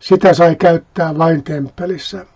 Sitä 0.00 0.34
sai 0.34 0.56
käyttää 0.56 1.18
vain 1.18 1.44
temppelissä. 1.44 2.26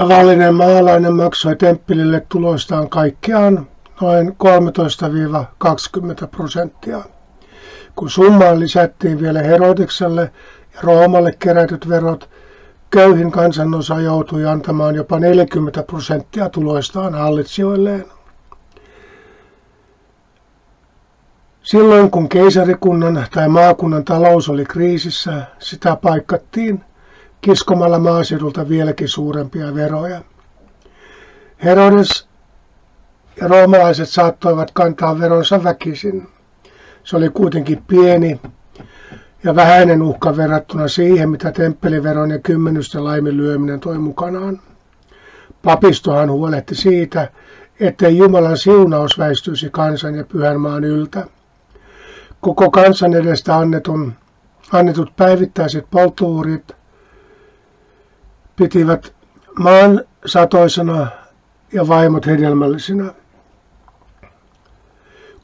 Tavallinen 0.00 0.54
maalainen 0.54 1.14
maksoi 1.14 1.56
temppelille 1.56 2.26
tuloistaan 2.28 2.88
kaikkiaan 2.88 3.66
noin 4.00 4.36
13-20 6.24 6.26
prosenttia. 6.30 7.02
Kun 7.96 8.10
summaan 8.10 8.60
lisättiin 8.60 9.20
vielä 9.20 9.42
Herodikselle 9.42 10.30
ja 10.74 10.80
Roomalle 10.82 11.32
kerätyt 11.38 11.88
verot, 11.88 12.30
köyhin 12.90 13.30
kansanosa 13.30 14.00
joutui 14.00 14.46
antamaan 14.46 14.94
jopa 14.94 15.18
40 15.18 15.82
prosenttia 15.82 16.48
tuloistaan 16.48 17.14
hallitsijoilleen. 17.14 18.04
Silloin 21.62 22.10
kun 22.10 22.28
keisarikunnan 22.28 23.26
tai 23.34 23.48
maakunnan 23.48 24.04
talous 24.04 24.48
oli 24.48 24.64
kriisissä, 24.64 25.42
sitä 25.58 25.96
paikkattiin 25.96 26.84
kiskomalla 27.40 27.98
maaseudulta 27.98 28.68
vieläkin 28.68 29.08
suurempia 29.08 29.74
veroja. 29.74 30.20
Herodes 31.64 32.28
ja 33.40 33.48
roomalaiset 33.48 34.08
saattoivat 34.08 34.70
kantaa 34.70 35.18
veronsa 35.18 35.64
väkisin. 35.64 36.28
Se 37.04 37.16
oli 37.16 37.28
kuitenkin 37.28 37.82
pieni 37.86 38.40
ja 39.44 39.56
vähäinen 39.56 40.02
uhka 40.02 40.36
verrattuna 40.36 40.88
siihen, 40.88 41.30
mitä 41.30 41.52
temppeliveron 41.52 42.30
ja 42.30 42.38
kymmenysten 42.38 43.04
laiminlyöminen 43.04 43.80
toi 43.80 43.98
mukanaan. 43.98 44.60
Papistohan 45.62 46.30
huolehti 46.30 46.74
siitä, 46.74 47.30
ettei 47.80 48.16
Jumalan 48.16 48.56
siunaus 48.56 49.18
väistyisi 49.18 49.70
kansan 49.70 50.14
ja 50.14 50.24
pyhän 50.24 50.60
maan 50.60 50.84
yltä. 50.84 51.26
Koko 52.40 52.70
kansan 52.70 53.14
edestä 53.14 53.56
annetun, 53.56 54.12
annetut 54.72 55.16
päivittäiset 55.16 55.86
polttuurit 55.90 56.79
pitivät 58.60 59.14
maan 59.58 60.04
satoisena 60.26 61.06
ja 61.72 61.88
vaimot 61.88 62.26
hedelmällisinä. 62.26 63.12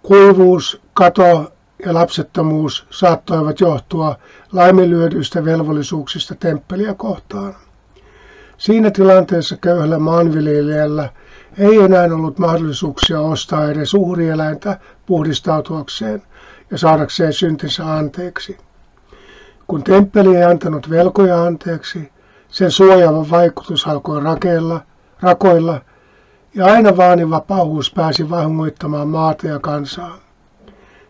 Kuivuus, 0.03 0.81
kato 0.95 1.53
ja 1.87 1.95
lapsettomuus 1.95 2.87
saattoivat 2.91 3.61
johtua 3.61 4.19
laiminlyödyistä 4.53 5.45
velvollisuuksista 5.45 6.35
temppeliä 6.35 6.95
kohtaan. 6.95 7.55
Siinä 8.59 8.91
tilanteessa 8.91 9.57
köyhällä 9.57 9.99
maanviljelijällä 9.99 11.09
ei 11.59 11.79
enää 11.79 12.05
ollut 12.05 12.39
mahdollisuuksia 12.39 13.21
ostaa 13.21 13.71
edes 13.71 13.95
uhrieläintä 13.95 14.79
puhdistautuakseen 15.07 16.23
ja 16.71 16.79
saadakseen 16.79 17.33
syntinsä 17.33 17.95
anteeksi. 17.95 18.59
Kun 19.67 19.85
temppeli 19.85 20.37
ei 20.37 20.45
antanut 20.45 20.91
velkoja 20.91 21.43
anteeksi, 21.43 22.16
sen 22.49 22.71
suojaava 22.71 23.27
vaikutus 23.31 23.87
alkoi 23.87 24.23
rakeilla, 24.23 24.81
rakoilla 25.21 25.81
ja 26.55 26.65
aina 26.67 26.97
vaaniva 26.97 27.41
pahuus 27.41 27.93
pääsi 27.93 28.31
vahingoittamaan 28.31 29.09
maata 29.09 29.47
ja 29.47 29.59
kansaa. 29.59 30.19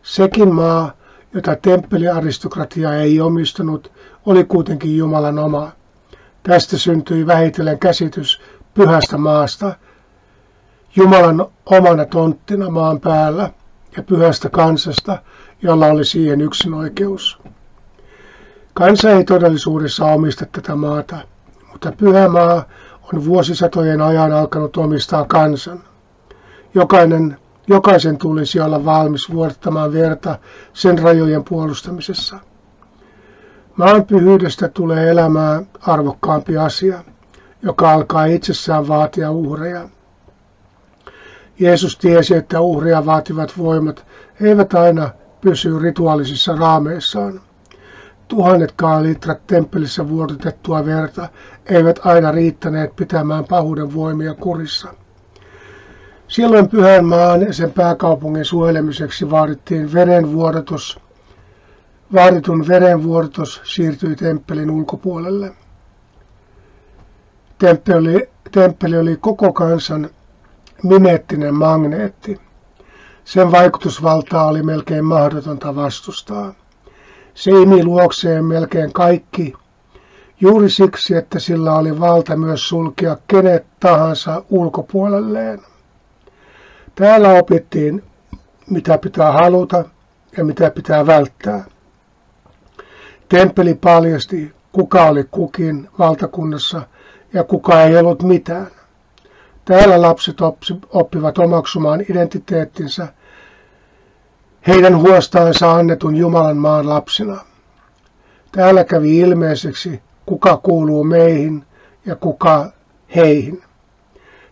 Sekin 0.03 0.55
maa, 0.55 0.93
jota 1.35 1.57
temppeliaristokratia 1.57 2.95
ei 2.95 3.21
omistanut, 3.21 3.93
oli 4.27 4.45
kuitenkin 4.45 4.97
Jumalan 4.97 5.39
oma. 5.39 5.73
Tästä 6.43 6.79
syntyi 6.79 7.27
vähitellen 7.27 7.79
käsitys 7.79 8.41
pyhästä 8.75 9.19
maasta, 9.19 9.75
Jumalan 10.97 11.47
omana 11.67 12.05
tonttina 12.05 12.71
maan 12.71 13.01
päällä 13.01 13.51
ja 13.97 14.03
pyhästä 14.03 14.49
kansasta, 14.51 15.19
jolla 15.63 15.87
oli 15.87 16.05
siihen 16.05 16.41
yksin 16.41 16.75
oikeus. 16.75 17.39
Kansa 18.77 19.11
ei 19.11 19.25
todellisuudessa 19.25 20.05
omista 20.05 20.47
tätä 20.53 20.77
maata, 20.77 21.17
mutta 21.73 21.93
pyhä 21.93 22.29
maa 22.29 22.65
on 23.13 23.25
vuosisatojen 23.25 24.01
ajan 24.01 24.33
alkanut 24.33 24.77
omistaa 24.77 25.25
kansan. 25.25 25.83
Jokainen 26.75 27.37
Jokaisen 27.69 28.19
tulisi 28.19 28.61
olla 28.61 28.85
valmis 28.85 29.33
vuodattamaan 29.33 29.93
verta 29.93 30.39
sen 30.73 30.99
rajojen 30.99 31.45
puolustamisessa. 31.45 32.39
Maan 33.77 34.05
pyhyydestä 34.05 34.69
tulee 34.69 35.11
elämää 35.11 35.63
arvokkaampi 35.81 36.57
asia, 36.57 37.05
joka 37.63 37.93
alkaa 37.93 38.25
itsessään 38.25 38.89
vaatia 38.89 39.31
uhreja. 39.31 39.89
Jeesus 41.59 41.99
tiesi, 41.99 42.35
että 42.37 42.61
uhria 42.61 43.07
vaativat 43.07 43.59
voimat 43.59 44.07
eivät 44.41 44.75
aina 44.75 45.11
pysy 45.41 45.79
rituaalisissa 45.79 46.57
raameissaan. 46.57 47.41
Tuhannetkaan 48.29 49.03
litrat 49.03 49.47
temppelissä 49.47 50.09
vuodatettua 50.09 50.87
verta 50.87 51.29
eivät 51.67 52.01
aina 52.05 52.33
riittäneet 52.33 52.97
pitämään 52.97 53.45
pahuuden 53.45 53.95
voimia 53.95 54.35
kurissa. 54.35 54.95
Silloin 56.29 56.69
pyhän 56.69 57.05
maan 57.05 57.41
ja 57.41 57.53
sen 57.53 57.73
pääkaupungin 57.73 58.45
suojelemiseksi 58.45 59.31
vaadittiin 59.31 59.93
verenvuodatus. 59.93 61.01
Vaaditun 62.15 62.69
verenvuodatus 62.69 63.61
siirtyi 63.65 64.17
temppelin 64.17 64.71
ulkopuolelle. 64.71 65.53
Temppeli, 67.59 68.29
temppeli 68.53 68.99
oli 68.99 69.17
koko 69.17 69.53
kansan 69.53 70.11
mimeettinen 70.83 71.55
magneetti. 71.55 72.41
Sen 73.25 73.53
vaikutusvaltaa 73.53 74.47
oli 74.47 74.63
melkein 74.63 75.05
mahdotonta 75.05 75.77
vastustaa. 75.77 76.55
Se 77.37 77.51
imi 77.51 77.85
luokseen 77.85 78.45
melkein 78.45 78.93
kaikki, 78.93 79.55
juuri 80.41 80.71
siksi, 80.71 81.15
että 81.15 81.39
sillä 81.39 81.75
oli 81.75 82.01
valta 82.01 82.37
myös 82.37 82.69
sulkea 82.69 83.17
kenet 83.29 83.67
tahansa 83.81 84.43
ulkopuolelleen. 84.51 85.61
Täällä 86.95 87.29
opittiin, 87.33 88.03
mitä 88.71 88.99
pitää 88.99 89.33
haluta 89.33 89.85
ja 90.37 90.45
mitä 90.45 90.71
pitää 90.71 91.07
välttää. 91.07 91.65
Temppeli 93.29 93.75
paljasti, 93.75 94.53
kuka 94.73 95.05
oli 95.05 95.25
kukin 95.31 95.89
valtakunnassa 95.99 96.83
ja 97.33 97.45
kuka 97.45 97.83
ei 97.83 97.97
ollut 97.97 98.23
mitään. 98.23 98.67
Täällä 99.65 100.03
lapset 100.03 100.37
oppivat 100.91 101.39
omaksumaan 101.39 102.01
identiteettinsä 102.11 103.09
heidän 104.67 104.99
huostaansa 104.99 105.73
annetun 105.73 106.17
Jumalan 106.17 106.57
maan 106.57 106.89
lapsina. 106.89 107.41
Täällä 108.53 108.85
kävi 108.85 109.19
ilmeiseksi, 109.19 110.03
kuka 110.27 110.57
kuuluu 110.57 111.05
meihin 111.05 111.65
ja 112.07 112.17
kuka 112.17 112.73
heihin. 113.17 113.63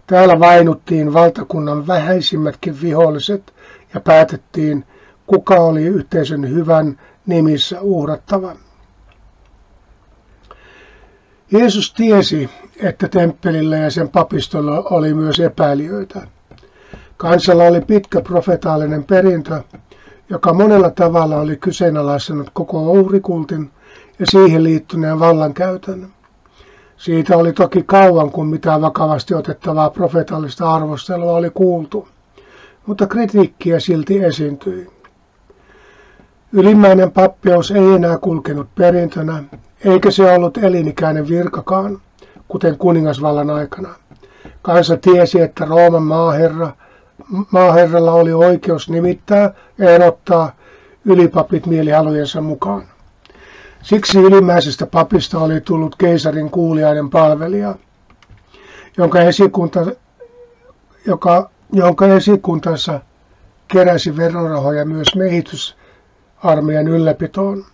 Täällä 0.07 0.41
vainuttiin 0.41 1.13
valtakunnan 1.13 1.87
vähäisimmätkin 1.87 2.83
viholliset 2.83 3.55
ja 3.95 4.01
päätettiin, 4.01 4.85
kuka 5.27 5.55
oli 5.55 5.83
yhteisön 5.83 6.51
hyvän 6.51 7.01
nimissä 7.27 7.81
uhrattava. 7.81 8.57
Jeesus 11.51 11.93
tiesi, 11.93 12.51
että 12.77 13.09
temppelillä 13.09 13.77
ja 13.77 13.91
sen 13.91 14.09
papistolla 14.09 14.83
oli 14.91 15.15
myös 15.15 15.41
epäilijöitä. 15.41 16.27
Kansalla 17.17 17.65
oli 17.65 17.81
pitkä 17.81 18.21
profetaalinen 18.21 19.05
perintö, 19.05 19.63
joka 20.31 20.53
monella 20.53 20.91
tavalla 20.91 21.37
oli 21.37 21.57
kyseenalaistanut 21.57 22.51
koko 22.53 22.93
uhrikultin 22.93 23.71
ja 24.19 24.27
siihen 24.27 24.65
liittyneen 24.65 25.21
vallankäytön. 25.21 26.07
Siitä 26.97 27.37
oli 27.37 27.53
toki 27.53 27.83
kauan, 27.83 28.31
kun 28.31 28.47
mitään 28.47 28.81
vakavasti 28.81 29.35
otettavaa 29.35 29.91
profetaalista 29.91 30.75
arvostelua 30.75 31.33
oli 31.33 31.51
kuultu, 31.51 32.09
mutta 32.87 33.07
kritiikkiä 33.07 33.81
silti 33.81 34.25
esiintyi. 34.25 34.91
Ylimmäinen 36.53 37.13
pappeus 37.13 37.71
ei 37.71 37.93
enää 37.95 38.19
kulkenut 38.19 38.75
perintönä, 38.75 39.45
eikä 39.85 40.11
se 40.11 40.33
ollut 40.33 40.59
elinikäinen 40.59 41.29
virkakaan, 41.29 41.99
kuten 42.49 42.79
kuningasvallan 42.79 43.51
aikana. 43.51 43.89
Kansa 44.63 44.97
tiesi, 44.97 45.41
että 45.41 45.65
Rooman 45.65 46.03
maaherra, 46.03 46.73
maaherralla 47.51 48.13
oli 48.13 48.33
oikeus 48.33 48.89
nimittää 48.91 49.55
ja 49.79 49.91
erottaa 49.91 50.53
ylipapit 51.05 51.67
mielihalujensa 51.67 52.41
mukaan. 52.41 52.83
Siksi 53.83 54.19
ylimmäisestä 54.19 54.87
papista 54.87 55.39
oli 55.39 55.61
tullut 55.61 55.97
keisarin 55.97 56.51
kuuliainen 56.51 57.11
palvelija, 57.11 57.75
jonka, 58.97 59.21
esikunta, 59.21 59.87
joka, 61.07 61.51
jonka 61.73 62.07
esikuntansa 62.07 63.01
keräsi 63.69 64.17
verorahoja 64.17 64.85
myös 64.85 65.09
mehitysarmeijan 65.17 66.89
ylläpitoon. 66.89 67.65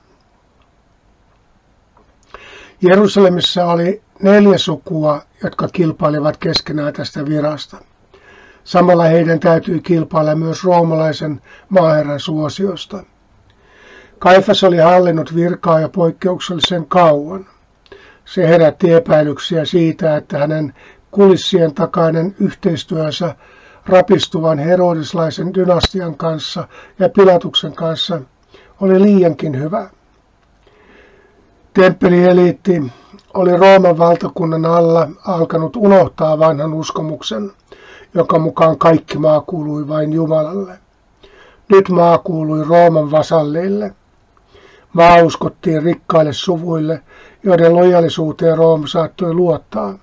Jerusalemissa 2.83 3.65
oli 3.67 4.03
neljä 4.23 4.59
sukua, 4.59 5.23
jotka 5.43 5.69
kilpailivat 5.69 6.37
keskenään 6.37 6.93
tästä 6.93 7.25
virasta. 7.27 7.77
Samalla 8.71 9.05
heidän 9.05 9.41
täytyi 9.41 9.81
kilpailla 9.81 10.35
myös 10.35 10.65
roomalaisen 10.65 11.43
maaherran 11.69 12.21
suosiosta. 12.21 13.03
Kaifas 14.19 14.65
oli 14.65 14.77
hallinnut 14.77 15.35
virkaa 15.35 15.81
ja 15.81 15.89
poikkeuksellisen 15.89 16.87
kauan. 16.87 17.47
Se 18.25 18.49
herätti 18.49 18.93
epäilyksiä 18.93 19.65
siitä, 19.65 20.17
että 20.17 20.39
hänen 20.39 20.75
kulissien 21.11 21.75
takainen 21.75 22.35
yhteistyönsä 22.41 23.35
rapistuvan 23.87 24.59
herodislaisen 24.59 25.55
dynastian 25.55 26.17
kanssa 26.17 26.69
ja 26.99 27.09
Pilatuksen 27.09 27.75
kanssa 27.75 28.21
oli 28.81 29.03
liiankin 29.03 29.59
hyvä. 29.59 29.91
Temppelieliitti 31.75 32.83
oli 33.35 33.57
Rooman 33.57 33.99
valtakunnan 33.99 34.65
alla 34.65 35.09
alkanut 35.27 35.77
unohtaa 35.77 36.39
vanhan 36.39 36.75
uskomuksen, 36.75 37.53
joka 38.15 38.39
mukaan 38.39 38.79
kaikki 38.79 39.19
maa 39.19 39.41
kuului 39.41 39.89
vain 39.89 40.13
Jumalalle. 40.13 40.79
Nyt 41.69 41.89
maa 41.89 42.19
kuului 42.19 42.65
Rooman 42.65 43.11
vasalleille. 43.11 43.95
Maa 44.93 45.23
uskottiin 45.23 45.83
rikkaille 45.83 46.33
suvuille, 46.33 47.03
joiden 47.43 47.75
lojallisuuteen 47.77 48.59
Rooma 48.59 48.87
saattoi 48.87 49.35
luottaa. 49.35 49.99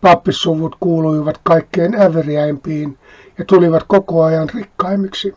Pappissuvut 0.00 0.76
kuuluivat 0.80 1.40
kaikkein 1.42 2.00
äveriäimpiin 2.00 2.98
ja 3.38 3.44
tulivat 3.44 3.82
koko 3.86 4.24
ajan 4.24 4.48
rikkaimmiksi. 4.54 5.34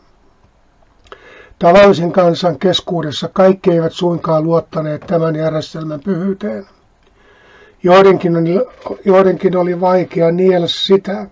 Tavallisen 1.58 2.12
kansan 2.12 2.58
keskuudessa 2.58 3.28
kaikki 3.28 3.70
eivät 3.70 3.92
suinkaan 3.92 4.44
luottaneet 4.44 5.06
tämän 5.06 5.36
järjestelmän 5.36 6.00
pyhyyteen. 6.00 6.66
Joidenkin 7.82 8.36
oli, 8.36 8.60
joidenkin 9.04 9.56
oli 9.56 9.80
vaikea 9.80 10.30
niellä 10.32 10.66
sitä, 10.66 11.26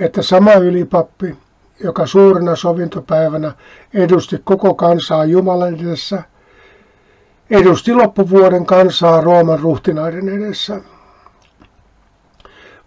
että 0.00 0.22
sama 0.22 0.52
ylipappi, 0.52 1.36
joka 1.84 2.06
suurena 2.06 2.56
sovintopäivänä 2.56 3.52
edusti 3.94 4.40
koko 4.44 4.74
kansaa 4.74 5.24
Jumalan 5.24 5.74
edessä, 5.74 6.22
edusti 7.50 7.94
loppuvuoden 7.94 8.66
kansaa 8.66 9.20
Rooman 9.20 9.60
ruhtinaiden 9.60 10.28
edessä. 10.28 10.80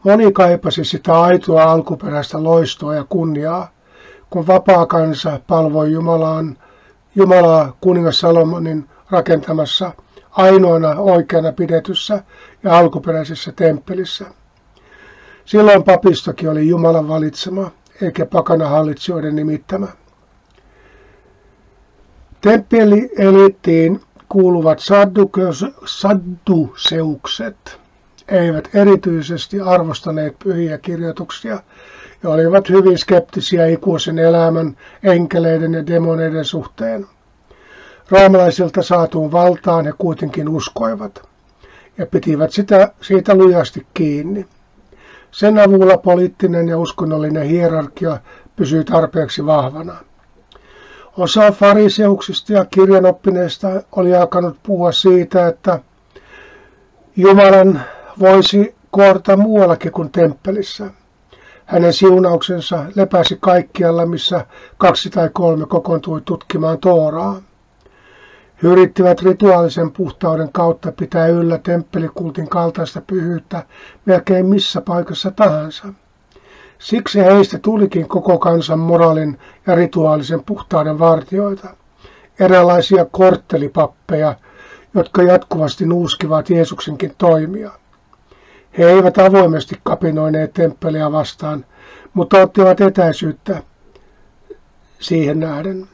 Moni 0.04 0.32
kaipasi 0.32 0.86
sitä 0.86 1.22
aitoa 1.22 1.64
alkuperäistä 1.64 2.44
loistoa 2.44 2.96
ja 2.96 3.06
kunniaa, 3.10 3.72
kun 4.30 4.48
vapaa 4.48 4.86
kansa 4.86 5.40
palvoi 5.48 5.92
Jumalaan, 5.92 6.58
Jumalaa 7.16 7.78
kuningas 7.82 8.20
Salomonin 8.20 8.90
rakentamassa 9.12 9.92
ainoana 10.32 10.90
oikeana 10.90 11.52
pidetyssä 11.52 12.24
ja 12.64 12.78
alkuperäisessä 12.78 13.52
temppelissä. 13.52 14.26
Silloin 15.46 15.84
papistokin 15.84 16.50
oli 16.50 16.68
Jumalan 16.68 17.08
valitsema, 17.08 17.72
eikä 18.02 18.26
pakana 18.26 18.68
hallitsijoiden 18.68 19.36
nimittämä. 19.36 19.88
Temppeli 22.42 23.10
elittiin 23.18 24.02
kuuluvat 24.30 24.80
sadduseukset 25.86 27.84
eivät 28.28 28.70
erityisesti 28.74 29.62
arvostaneet 29.62 30.40
pyhiä 30.40 30.78
kirjoituksia 30.78 31.60
ja 32.24 32.30
olivat 32.30 32.70
hyvin 32.70 32.98
skeptisiä 32.98 33.66
ikuisen 33.66 34.20
elämän, 34.20 34.78
enkeleiden 35.04 35.74
ja 35.74 35.88
demoneiden 35.88 36.46
suhteen. 36.46 37.06
Roomalaisilta 38.10 38.82
saatuun 38.82 39.32
valtaan 39.32 39.86
he 39.86 39.94
kuitenkin 39.98 40.50
uskoivat 40.50 41.30
ja 41.98 42.06
pitivät 42.06 42.52
sitä, 42.52 42.94
siitä 43.02 43.36
lujasti 43.36 43.88
kiinni. 43.94 44.46
Sen 45.34 45.60
avulla 45.60 45.98
poliittinen 45.98 46.68
ja 46.68 46.78
uskonnollinen 46.78 47.44
hierarkia 47.44 48.18
pysyi 48.56 48.84
tarpeeksi 48.84 49.46
vahvana. 49.46 49.96
Osa 51.18 51.52
fariseuksista 51.52 52.54
ja 52.54 52.66
kirjanoppineista 52.66 53.68
oli 53.92 54.16
alkanut 54.16 54.58
puhua 54.64 54.92
siitä, 54.92 55.48
että 55.48 55.80
Jumalan 57.16 57.82
voisi 58.20 58.76
koorta 58.92 59.38
muuallakin 59.38 59.92
kuin 59.92 60.12
temppelissä. 60.12 60.86
Hänen 61.66 61.94
siunauksensa 61.94 62.86
lepäsi 62.96 63.38
kaikkialla, 63.42 64.06
missä 64.06 64.46
kaksi 64.78 65.10
tai 65.10 65.30
kolme 65.34 65.66
kokoontui 65.66 66.22
tutkimaan 66.26 66.80
Tooraa. 66.80 67.42
He 68.64 68.68
yrittivät 68.68 69.22
rituaalisen 69.22 69.92
puhtauden 69.92 70.52
kautta 70.52 70.92
pitää 70.92 71.28
yllä 71.28 71.58
temppelikultin 71.58 72.50
kaltaista 72.50 73.02
pyhyyttä 73.08 73.64
melkein 74.06 74.46
missä 74.46 74.82
paikassa 74.82 75.32
tahansa. 75.32 75.88
Siksi 76.80 77.20
heistä 77.20 77.60
tulikin 77.60 78.08
koko 78.08 78.38
kansan 78.38 78.80
moraalin 78.80 79.40
ja 79.68 79.76
rituaalisen 79.76 80.44
puhtauden 80.44 81.00
vartioita, 81.00 81.76
eräänlaisia 82.40 83.06
korttelipappeja, 83.12 84.36
jotka 84.94 85.24
jatkuvasti 85.24 85.86
nuuskivat 85.86 86.50
Jeesuksenkin 86.50 87.16
toimia. 87.18 87.72
He 88.78 88.86
eivät 88.90 89.18
avoimesti 89.18 89.76
kapinoineet 89.84 90.54
temppeliä 90.54 91.12
vastaan, 91.12 91.66
mutta 92.14 92.38
ottivat 92.42 92.82
etäisyyttä 92.82 93.64
siihen 95.00 95.40
nähden. 95.40 95.88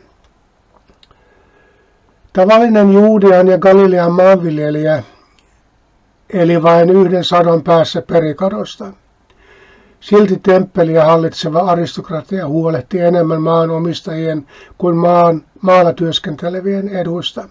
Tavallinen 2.33 2.93
Juudean 2.93 3.47
ja 3.47 3.57
Galilean 3.57 4.11
maanviljelijä 4.11 5.03
eli 6.29 6.63
vain 6.63 6.89
yhden 6.89 7.23
sadon 7.23 7.63
päässä 7.63 8.01
perikadosta. 8.01 8.93
Silti 9.99 10.39
temppeliä 10.43 11.05
hallitseva 11.05 11.59
aristokratia 11.59 12.47
huolehti 12.47 12.99
enemmän 12.99 13.41
maanomistajien 13.41 14.45
kuin 14.77 14.95
maan, 14.95 15.43
maalla 15.61 15.93
työskentelevien 15.93 16.89
eduista. 16.89 17.49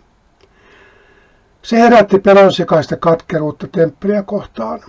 Se 1.63 1.79
herätti 1.79 2.19
pelonsekaista 2.19 2.97
katkeruutta 2.97 3.67
temppeliä 3.73 4.23
kohtaan. 4.23 4.81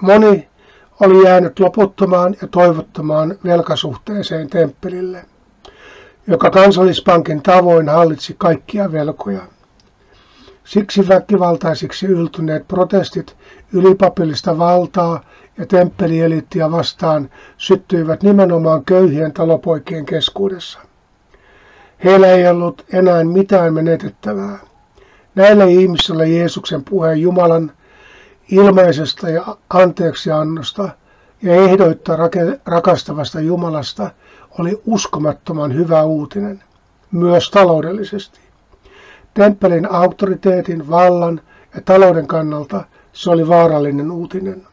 Moni 0.00 0.48
oli 1.00 1.24
jäänyt 1.24 1.58
loputtomaan 1.58 2.36
ja 2.42 2.48
toivottomaan 2.48 3.38
velkasuhteeseen 3.44 4.50
temppelille, 4.50 5.24
joka 6.26 6.50
kansallispankin 6.50 7.42
tavoin 7.42 7.88
hallitsi 7.88 8.34
kaikkia 8.38 8.92
velkoja. 8.92 9.40
Siksi 10.64 11.08
väkivaltaisiksi 11.08 12.06
yltyneet 12.06 12.68
protestit 12.68 13.36
ylipapillista 13.72 14.58
valtaa 14.58 15.24
ja 15.58 15.66
temppelielittiä 15.66 16.70
vastaan 16.70 17.30
syttyivät 17.56 18.22
nimenomaan 18.22 18.84
köyhien 18.84 19.32
talopoikien 19.32 20.06
keskuudessa. 20.06 20.78
Heillä 22.04 22.26
ei 22.26 22.46
ollut 22.48 22.84
enää 22.92 23.24
mitään 23.24 23.74
menetettävää. 23.74 24.58
Näille 25.34 25.70
ihmisille 25.70 26.28
Jeesuksen 26.28 26.84
puheen 26.84 27.20
Jumalan 27.20 27.72
ilmaisesta 28.50 29.28
ja 29.30 29.56
anteeksiannosta 29.70 30.88
ja 31.42 31.54
ehdoitta 31.54 32.16
rakastavasta 32.66 33.40
Jumalasta 33.40 34.10
oli 34.58 34.82
uskomattoman 34.86 35.74
hyvä 35.74 36.02
uutinen, 36.02 36.62
myös 37.12 37.50
taloudellisesti. 37.50 38.40
Temppelin 39.34 39.92
auktoriteetin, 39.92 40.90
vallan 40.90 41.40
ja 41.74 41.80
talouden 41.84 42.26
kannalta 42.26 42.84
se 43.12 43.30
oli 43.30 43.48
vaarallinen 43.48 44.10
uutinen. 44.10 44.66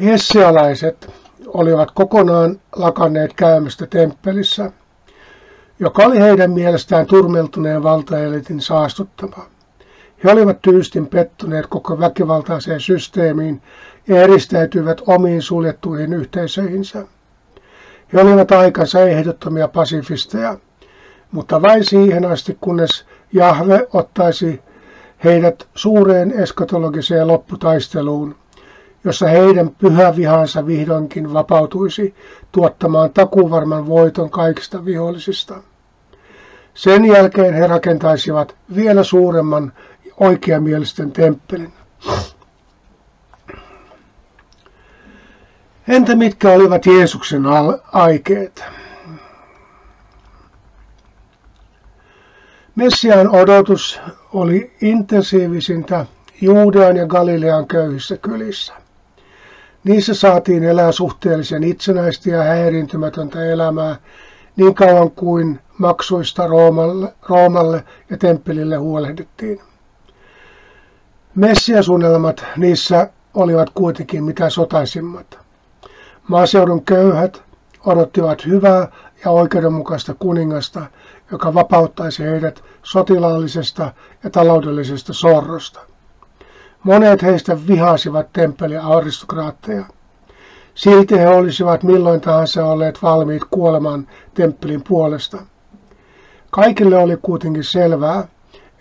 Hessialaiset 0.00 1.12
olivat 1.46 1.90
kokonaan 1.90 2.60
lakanneet 2.76 3.34
käymästä 3.34 3.86
temppelissä, 3.86 4.72
joka 5.78 6.02
oli 6.02 6.20
heidän 6.20 6.50
mielestään 6.50 7.06
turmeltuneen 7.06 7.82
valtaelitin 7.82 8.60
saastuttama. 8.60 9.46
He 10.24 10.30
olivat 10.30 10.62
tyystin 10.62 11.06
pettuneet 11.06 11.66
koko 11.66 11.98
väkivaltaiseen 11.98 12.80
systeemiin 12.80 13.62
ja 14.08 14.22
eristäytyivät 14.22 15.00
omiin 15.06 15.42
suljettuihin 15.42 16.12
yhteisöihinsä. 16.12 17.06
He 18.12 18.20
olivat 18.20 18.52
aikansa 18.52 19.00
ehdottomia 19.00 19.68
pasifisteja, 19.68 20.58
mutta 21.32 21.62
vain 21.62 21.84
siihen 21.84 22.24
asti, 22.24 22.58
kunnes 22.60 23.06
Jahve 23.32 23.86
ottaisi 23.92 24.60
heidät 25.24 25.68
suureen 25.74 26.30
eskatologiseen 26.32 27.26
lopputaisteluun, 27.28 28.36
jossa 29.04 29.26
heidän 29.26 29.70
pyhä 29.70 30.16
vihansa 30.16 30.66
vihdoinkin 30.66 31.32
vapautuisi 31.32 32.14
tuottamaan 32.52 33.12
takuvarman 33.12 33.86
voiton 33.88 34.30
kaikista 34.30 34.84
vihollisista. 34.84 35.54
Sen 36.74 37.04
jälkeen 37.04 37.54
he 37.54 37.66
rakentaisivat 37.66 38.56
vielä 38.76 39.02
suuremman 39.04 39.72
oikeamielisten 40.20 41.12
temppelin. 41.12 41.72
Entä 45.88 46.14
mitkä 46.16 46.50
olivat 46.50 46.86
Jeesuksen 46.86 47.42
aikeet? 47.92 48.64
Messiaan 52.76 53.28
odotus 53.28 54.00
oli 54.32 54.72
intensiivisintä 54.80 56.06
Juudean 56.40 56.96
ja 56.96 57.06
Galilean 57.06 57.66
köyhissä 57.66 58.16
kylissä. 58.16 58.74
Niissä 59.84 60.14
saatiin 60.14 60.64
elää 60.64 60.92
suhteellisen 60.92 61.64
itsenäistä 61.64 62.30
ja 62.30 62.42
häiriintymätöntä 62.42 63.44
elämää 63.44 63.96
niin 64.56 64.74
kauan 64.74 65.10
kuin 65.10 65.60
maksuista 65.78 66.46
Roomalle, 66.46 67.14
Roomalle 67.28 67.84
ja 68.10 68.16
temppelille 68.16 68.76
huolehdittiin. 68.76 69.60
Messiasuunnelmat 71.34 72.44
niissä 72.56 73.10
olivat 73.34 73.70
kuitenkin 73.70 74.24
mitä 74.24 74.50
sotaisimmat. 74.50 75.45
Maaseudun 76.28 76.84
köyhät 76.84 77.42
odottivat 77.86 78.46
hyvää 78.46 78.88
ja 79.24 79.30
oikeudenmukaista 79.30 80.14
kuningasta, 80.14 80.86
joka 81.30 81.54
vapauttaisi 81.54 82.22
heidät 82.22 82.64
sotilaallisesta 82.82 83.92
ja 84.24 84.30
taloudellisesta 84.30 85.12
sorrosta. 85.12 85.80
Monet 86.82 87.22
heistä 87.22 87.66
vihasivat 87.66 88.32
temppelin 88.32 88.80
aristokraatteja. 88.80 89.84
Silti 90.74 91.18
he 91.18 91.28
olisivat 91.28 91.82
milloin 91.82 92.20
tahansa 92.20 92.64
olleet 92.64 93.02
valmiit 93.02 93.42
kuolemaan 93.50 94.06
temppelin 94.34 94.82
puolesta. 94.88 95.38
Kaikille 96.50 96.96
oli 96.96 97.16
kuitenkin 97.22 97.64
selvää, 97.64 98.28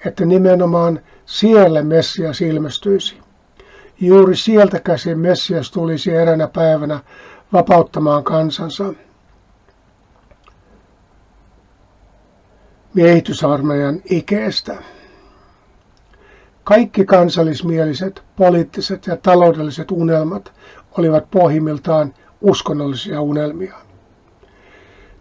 että 0.06 0.26
nimenomaan 0.26 1.00
siellä 1.26 1.84
Messias 1.84 2.42
ilmestyisi. 2.42 3.18
Juuri 4.00 4.36
sieltä 4.36 4.80
käsin 4.80 5.20
Messias 5.20 5.72
tulisi 5.72 6.12
eräänä 6.16 6.48
päivänä 6.48 7.00
vapauttamaan 7.54 8.24
kansansa. 8.24 8.94
miehitysarmeijan 12.96 14.02
ikeestä. 14.10 14.76
Kaikki 16.64 17.06
kansallismieliset, 17.06 18.24
poliittiset 18.36 19.08
ja 19.08 19.18
taloudelliset 19.18 19.92
unelmat 19.92 20.54
olivat 20.98 21.32
pohjimmiltaan 21.32 22.14
uskonnollisia 22.42 23.22
unelmia. 23.22 23.76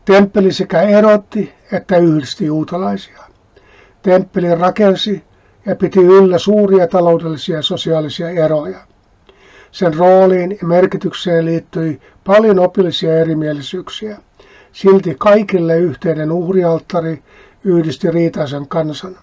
Temppeli 0.05 0.53
sekä 0.53 0.83
erotti 0.83 1.53
että 1.73 1.97
yhdisti 1.97 2.47
juutalaisia. 2.47 3.19
Temppeli 4.03 4.55
rakensi 4.55 5.25
ja 5.67 5.77
piti 5.77 6.01
yllä 6.01 6.39
suuria 6.39 6.87
taloudellisia 6.87 7.57
ja 7.57 7.63
sosiaalisia 7.63 8.31
eroja. 8.31 8.81
Sen 9.75 9.95
rooliin 9.95 10.59
ja 10.61 10.67
merkitykseen 10.67 11.45
liittyi 11.45 12.01
paljon 12.25 12.59
opillisia 12.59 13.19
erimielisyyksiä. 13.19 14.19
Silti 14.73 15.15
kaikille 15.19 15.79
yhteinen 15.79 16.33
uhrialttari 16.33 17.23
yhdisti 17.65 18.11
riitaisen 18.11 18.69
kansan. 18.69 19.17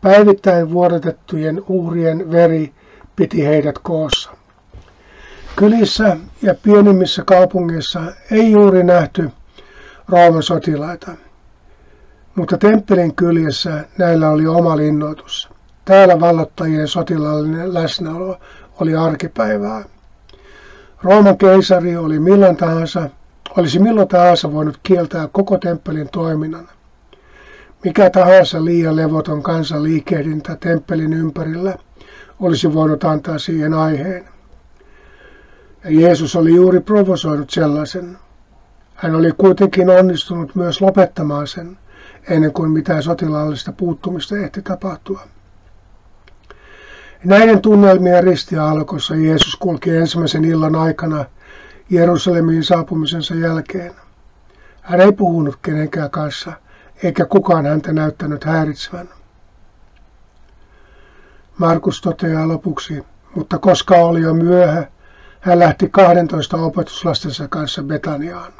Päivittäin 0.00 0.70
vuodatettujen 0.70 1.62
uhrien 1.68 2.30
veri 2.30 2.72
piti 3.16 3.46
heidät 3.46 3.78
koossa. 3.78 4.30
Kylissä 5.56 6.16
ja 6.42 6.54
pienimmissä 6.54 7.22
kaupungeissa 7.26 8.00
ei 8.30 8.52
juuri 8.52 8.84
nähty 8.84 9.30
Rooman 10.08 10.42
sotilaita, 10.42 11.10
mutta 12.34 12.58
temppelin 12.58 13.14
kyljessä 13.14 13.84
näillä 13.98 14.30
oli 14.30 14.46
oma 14.46 14.76
linnoitus. 14.76 15.48
Täällä 15.84 16.20
vallottajien 16.20 16.88
sotilaallinen 16.88 17.74
läsnäolo 17.74 18.38
oli 18.80 18.96
arkipäivää. 18.96 19.84
Rooman 21.02 21.38
keisari 21.38 21.96
oli 21.96 22.18
milloin 22.18 22.56
tahansa, 22.56 23.10
olisi 23.56 23.78
milloin 23.78 24.08
tahansa 24.08 24.52
voinut 24.52 24.80
kieltää 24.82 25.28
koko 25.32 25.58
temppelin 25.58 26.08
toiminnan. 26.08 26.68
Mikä 27.84 28.10
tahansa 28.10 28.64
liian 28.64 28.96
levoton 28.96 29.42
kansan 29.42 29.82
liikehdintä 29.82 30.56
temppelin 30.56 31.12
ympärillä 31.12 31.74
olisi 32.40 32.74
voinut 32.74 33.04
antaa 33.04 33.38
siihen 33.38 33.74
aiheen. 33.74 34.24
Ja 35.84 36.00
Jeesus 36.00 36.36
oli 36.36 36.54
juuri 36.54 36.80
provosoinut 36.80 37.50
sellaisen. 37.50 38.18
Hän 38.94 39.14
oli 39.14 39.32
kuitenkin 39.38 39.90
onnistunut 39.90 40.54
myös 40.54 40.80
lopettamaan 40.80 41.46
sen, 41.46 41.78
ennen 42.28 42.52
kuin 42.52 42.70
mitään 42.70 43.02
sotilaallista 43.02 43.72
puuttumista 43.72 44.36
ehti 44.36 44.62
tapahtua. 44.62 45.20
Näiden 47.24 47.60
tunnelmien 47.60 48.24
ristialkossa 48.24 49.14
Jeesus 49.14 49.56
kulki 49.56 49.90
ensimmäisen 49.96 50.44
illan 50.44 50.76
aikana 50.76 51.24
Jerusalemiin 51.90 52.64
saapumisensa 52.64 53.34
jälkeen. 53.34 53.92
Hän 54.80 55.00
ei 55.00 55.12
puhunut 55.12 55.56
kenenkään 55.62 56.10
kanssa, 56.10 56.52
eikä 57.02 57.24
kukaan 57.24 57.66
häntä 57.66 57.92
näyttänyt 57.92 58.44
häiritsevän. 58.44 59.08
Markus 61.58 62.00
toteaa 62.00 62.48
lopuksi, 62.48 63.04
mutta 63.34 63.58
koska 63.58 63.94
oli 63.94 64.20
jo 64.20 64.34
myöhä, 64.34 64.86
hän 65.40 65.58
lähti 65.58 65.88
12 65.88 66.56
opetuslastensa 66.56 67.48
kanssa 67.48 67.82
Betaniaan. 67.82 68.52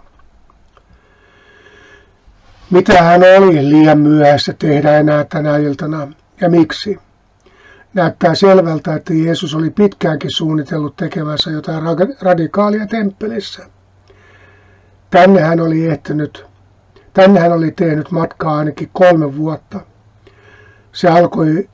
Mitä 2.71 3.03
hän 3.03 3.21
oli 3.39 3.69
liian 3.69 3.99
myöhässä 3.99 4.53
tehdä 4.53 4.99
enää 4.99 5.25
tänä 5.25 5.57
iltana 5.57 6.09
ja 6.41 6.49
miksi? 6.49 7.08
Näyttää 7.95 8.35
selvältä, 8.35 8.95
että 8.95 9.15
Jeesus 9.15 9.55
oli 9.55 9.71
pitkäänkin 9.71 10.31
suunnitellut 10.31 10.97
tekemässä 10.97 11.51
jotain 11.51 11.83
radikaalia 12.21 12.87
temppelissä. 12.87 13.67
Tänne 15.11 15.41
hän 15.41 15.61
oli 15.61 15.87
ehtinyt, 15.87 16.47
tänne 17.15 17.41
hän 17.41 17.53
oli 17.53 17.71
tehnyt 17.71 18.11
matkaa 18.11 18.57
ainakin 18.57 18.91
kolme 18.93 19.37
vuotta. 19.37 19.81
Se 20.93 21.09
alkoi 21.09 21.69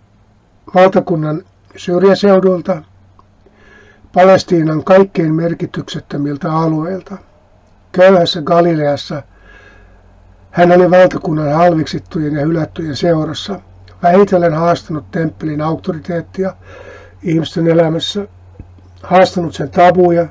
valtakunnan 0.74 1.42
syrjäseudulta, 1.76 2.82
Palestiinan 4.14 4.84
kaikkein 4.84 5.34
merkityksettömiltä 5.34 6.52
alueilta. 6.52 7.16
Köyhässä 7.92 8.42
Galileassa 8.42 9.22
hän 10.50 10.72
oli 10.72 10.90
valtakunnan 10.90 11.52
halviksittujen 11.52 12.34
ja 12.34 12.46
hylättyjen 12.46 12.96
seurassa, 12.96 13.60
vähitellen 14.04 14.54
haastanut 14.54 15.10
temppelin 15.10 15.60
auktoriteettia 15.60 16.54
ihmisten 17.22 17.66
elämässä, 17.66 18.26
haastanut 19.02 19.54
sen 19.54 19.70
tabuja 19.70 20.22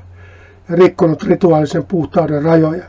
ja 0.68 0.76
rikkonut 0.76 1.22
rituaalisen 1.22 1.84
puhtauden 1.84 2.42
rajoja. 2.42 2.84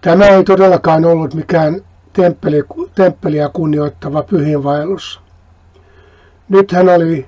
Tämä 0.00 0.26
ei 0.26 0.44
todellakaan 0.44 1.04
ollut 1.04 1.34
mikään 1.34 1.82
temppeli, 2.12 2.64
temppeliä 2.94 3.48
kunnioittava 3.48 4.22
pyhinvaellus. 4.22 5.20
Nyt 6.48 6.72
hän 6.72 6.88
oli 6.88 7.26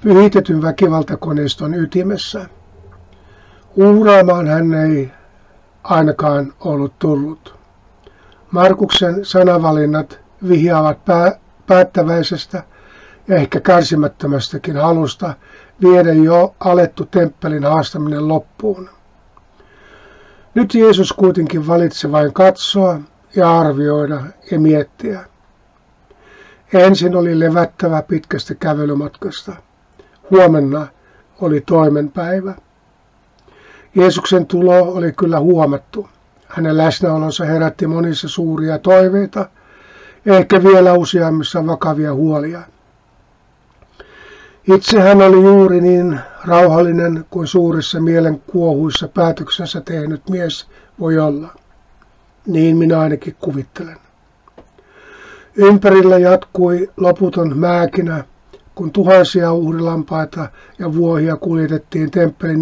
pyhitetyn 0.00 0.62
väkivaltakoneiston 0.62 1.74
ytimessä. 1.74 2.46
Uhraamaan 3.76 4.46
hän 4.46 4.74
ei 4.74 5.10
ainakaan 5.84 6.52
ollut 6.60 6.98
tullut. 6.98 7.63
Markuksen 8.54 9.24
sanavalinnat 9.24 10.20
vihjaavat 10.48 11.04
pää, 11.04 11.38
päättäväisestä 11.66 12.62
ja 13.28 13.36
ehkä 13.36 13.60
kärsimättömästäkin 13.60 14.76
halusta 14.76 15.34
viedä 15.82 16.12
jo 16.12 16.54
alettu 16.60 17.04
temppelin 17.06 17.64
haastaminen 17.64 18.28
loppuun. 18.28 18.90
Nyt 20.54 20.74
Jeesus 20.74 21.12
kuitenkin 21.12 21.66
valitsi 21.66 22.12
vain 22.12 22.32
katsoa 22.32 23.00
ja 23.36 23.58
arvioida 23.58 24.22
ja 24.50 24.60
miettiä. 24.60 25.24
Ensin 26.72 27.16
oli 27.16 27.38
levättävä 27.40 28.02
pitkästä 28.02 28.54
kävelymatkasta. 28.54 29.52
Huomenna 30.30 30.86
oli 31.40 31.60
toimen 31.60 32.10
päivä. 32.10 32.54
Jeesuksen 33.94 34.46
tulo 34.46 34.82
oli 34.82 35.12
kyllä 35.12 35.40
huomattu. 35.40 36.08
Hänen 36.54 36.76
läsnäolonsa 36.76 37.44
herätti 37.44 37.86
monissa 37.86 38.28
suuria 38.28 38.78
toiveita 38.78 39.48
ehkä 40.26 40.62
vielä 40.62 40.92
useammissa 40.92 41.66
vakavia 41.66 42.14
huolia. 42.14 42.62
Itse 44.74 45.00
hän 45.00 45.22
oli 45.22 45.42
juuri 45.44 45.80
niin 45.80 46.20
rauhallinen 46.44 47.24
kuin 47.30 47.46
suurissa 47.46 48.00
mielenkuohuissa 48.00 49.08
päätöksensä 49.08 49.80
tehnyt 49.80 50.28
mies 50.30 50.66
voi 51.00 51.18
olla. 51.18 51.48
Niin 52.46 52.76
minä 52.76 53.00
ainakin 53.00 53.36
kuvittelen. 53.40 53.96
Ympärillä 55.56 56.18
jatkui 56.18 56.90
loputon 56.96 57.58
määkinä, 57.58 58.24
kun 58.74 58.92
tuhansia 58.92 59.52
uhrilampaita 59.52 60.48
ja 60.78 60.94
vuohia 60.94 61.36
kuljetettiin 61.36 62.10
temppelin 62.10 62.60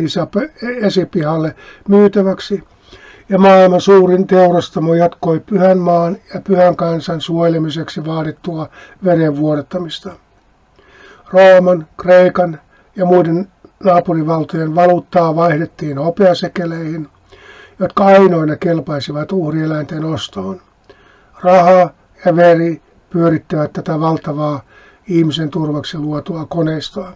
esipihalle 0.82 1.54
myytäväksi, 1.88 2.64
ja 3.32 3.38
maailman 3.38 3.80
suurin 3.80 4.26
teurastamo 4.26 4.94
jatkoi 4.94 5.40
pyhän 5.40 5.78
maan 5.78 6.16
ja 6.34 6.40
pyhän 6.40 6.76
kansan 6.76 7.20
suojelemiseksi 7.20 8.04
vaadittua 8.04 8.68
veren 9.04 9.36
vuodattamista. 9.36 10.12
Rooman, 11.30 11.86
Kreikan 11.96 12.60
ja 12.96 13.04
muiden 13.04 13.48
naapurivaltojen 13.84 14.74
valuuttaa 14.74 15.36
vaihdettiin 15.36 15.98
hopeasekeleihin, 15.98 17.08
jotka 17.78 18.04
ainoina 18.04 18.56
kelpaisivat 18.56 19.32
uhrieläinten 19.32 20.04
ostoon. 20.04 20.60
Raha 21.42 21.90
ja 22.24 22.36
veri 22.36 22.82
pyörittävät 23.10 23.72
tätä 23.72 24.00
valtavaa 24.00 24.62
ihmisen 25.08 25.50
turvaksi 25.50 25.98
luotua 25.98 26.46
koneistoa. 26.46 27.12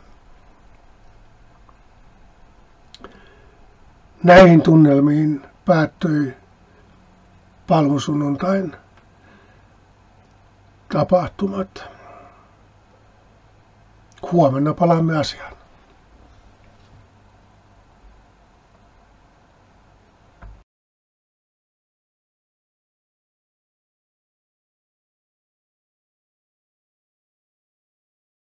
Näihin 4.23 4.63
tunnelmiin 4.63 5.43
päättyi 5.67 6.35
palmusunnuntain 7.67 8.77
tapahtumat. 10.93 11.85
Huomenna 14.33 14.75
palaamme 14.75 15.19
asiaan. 15.19 15.56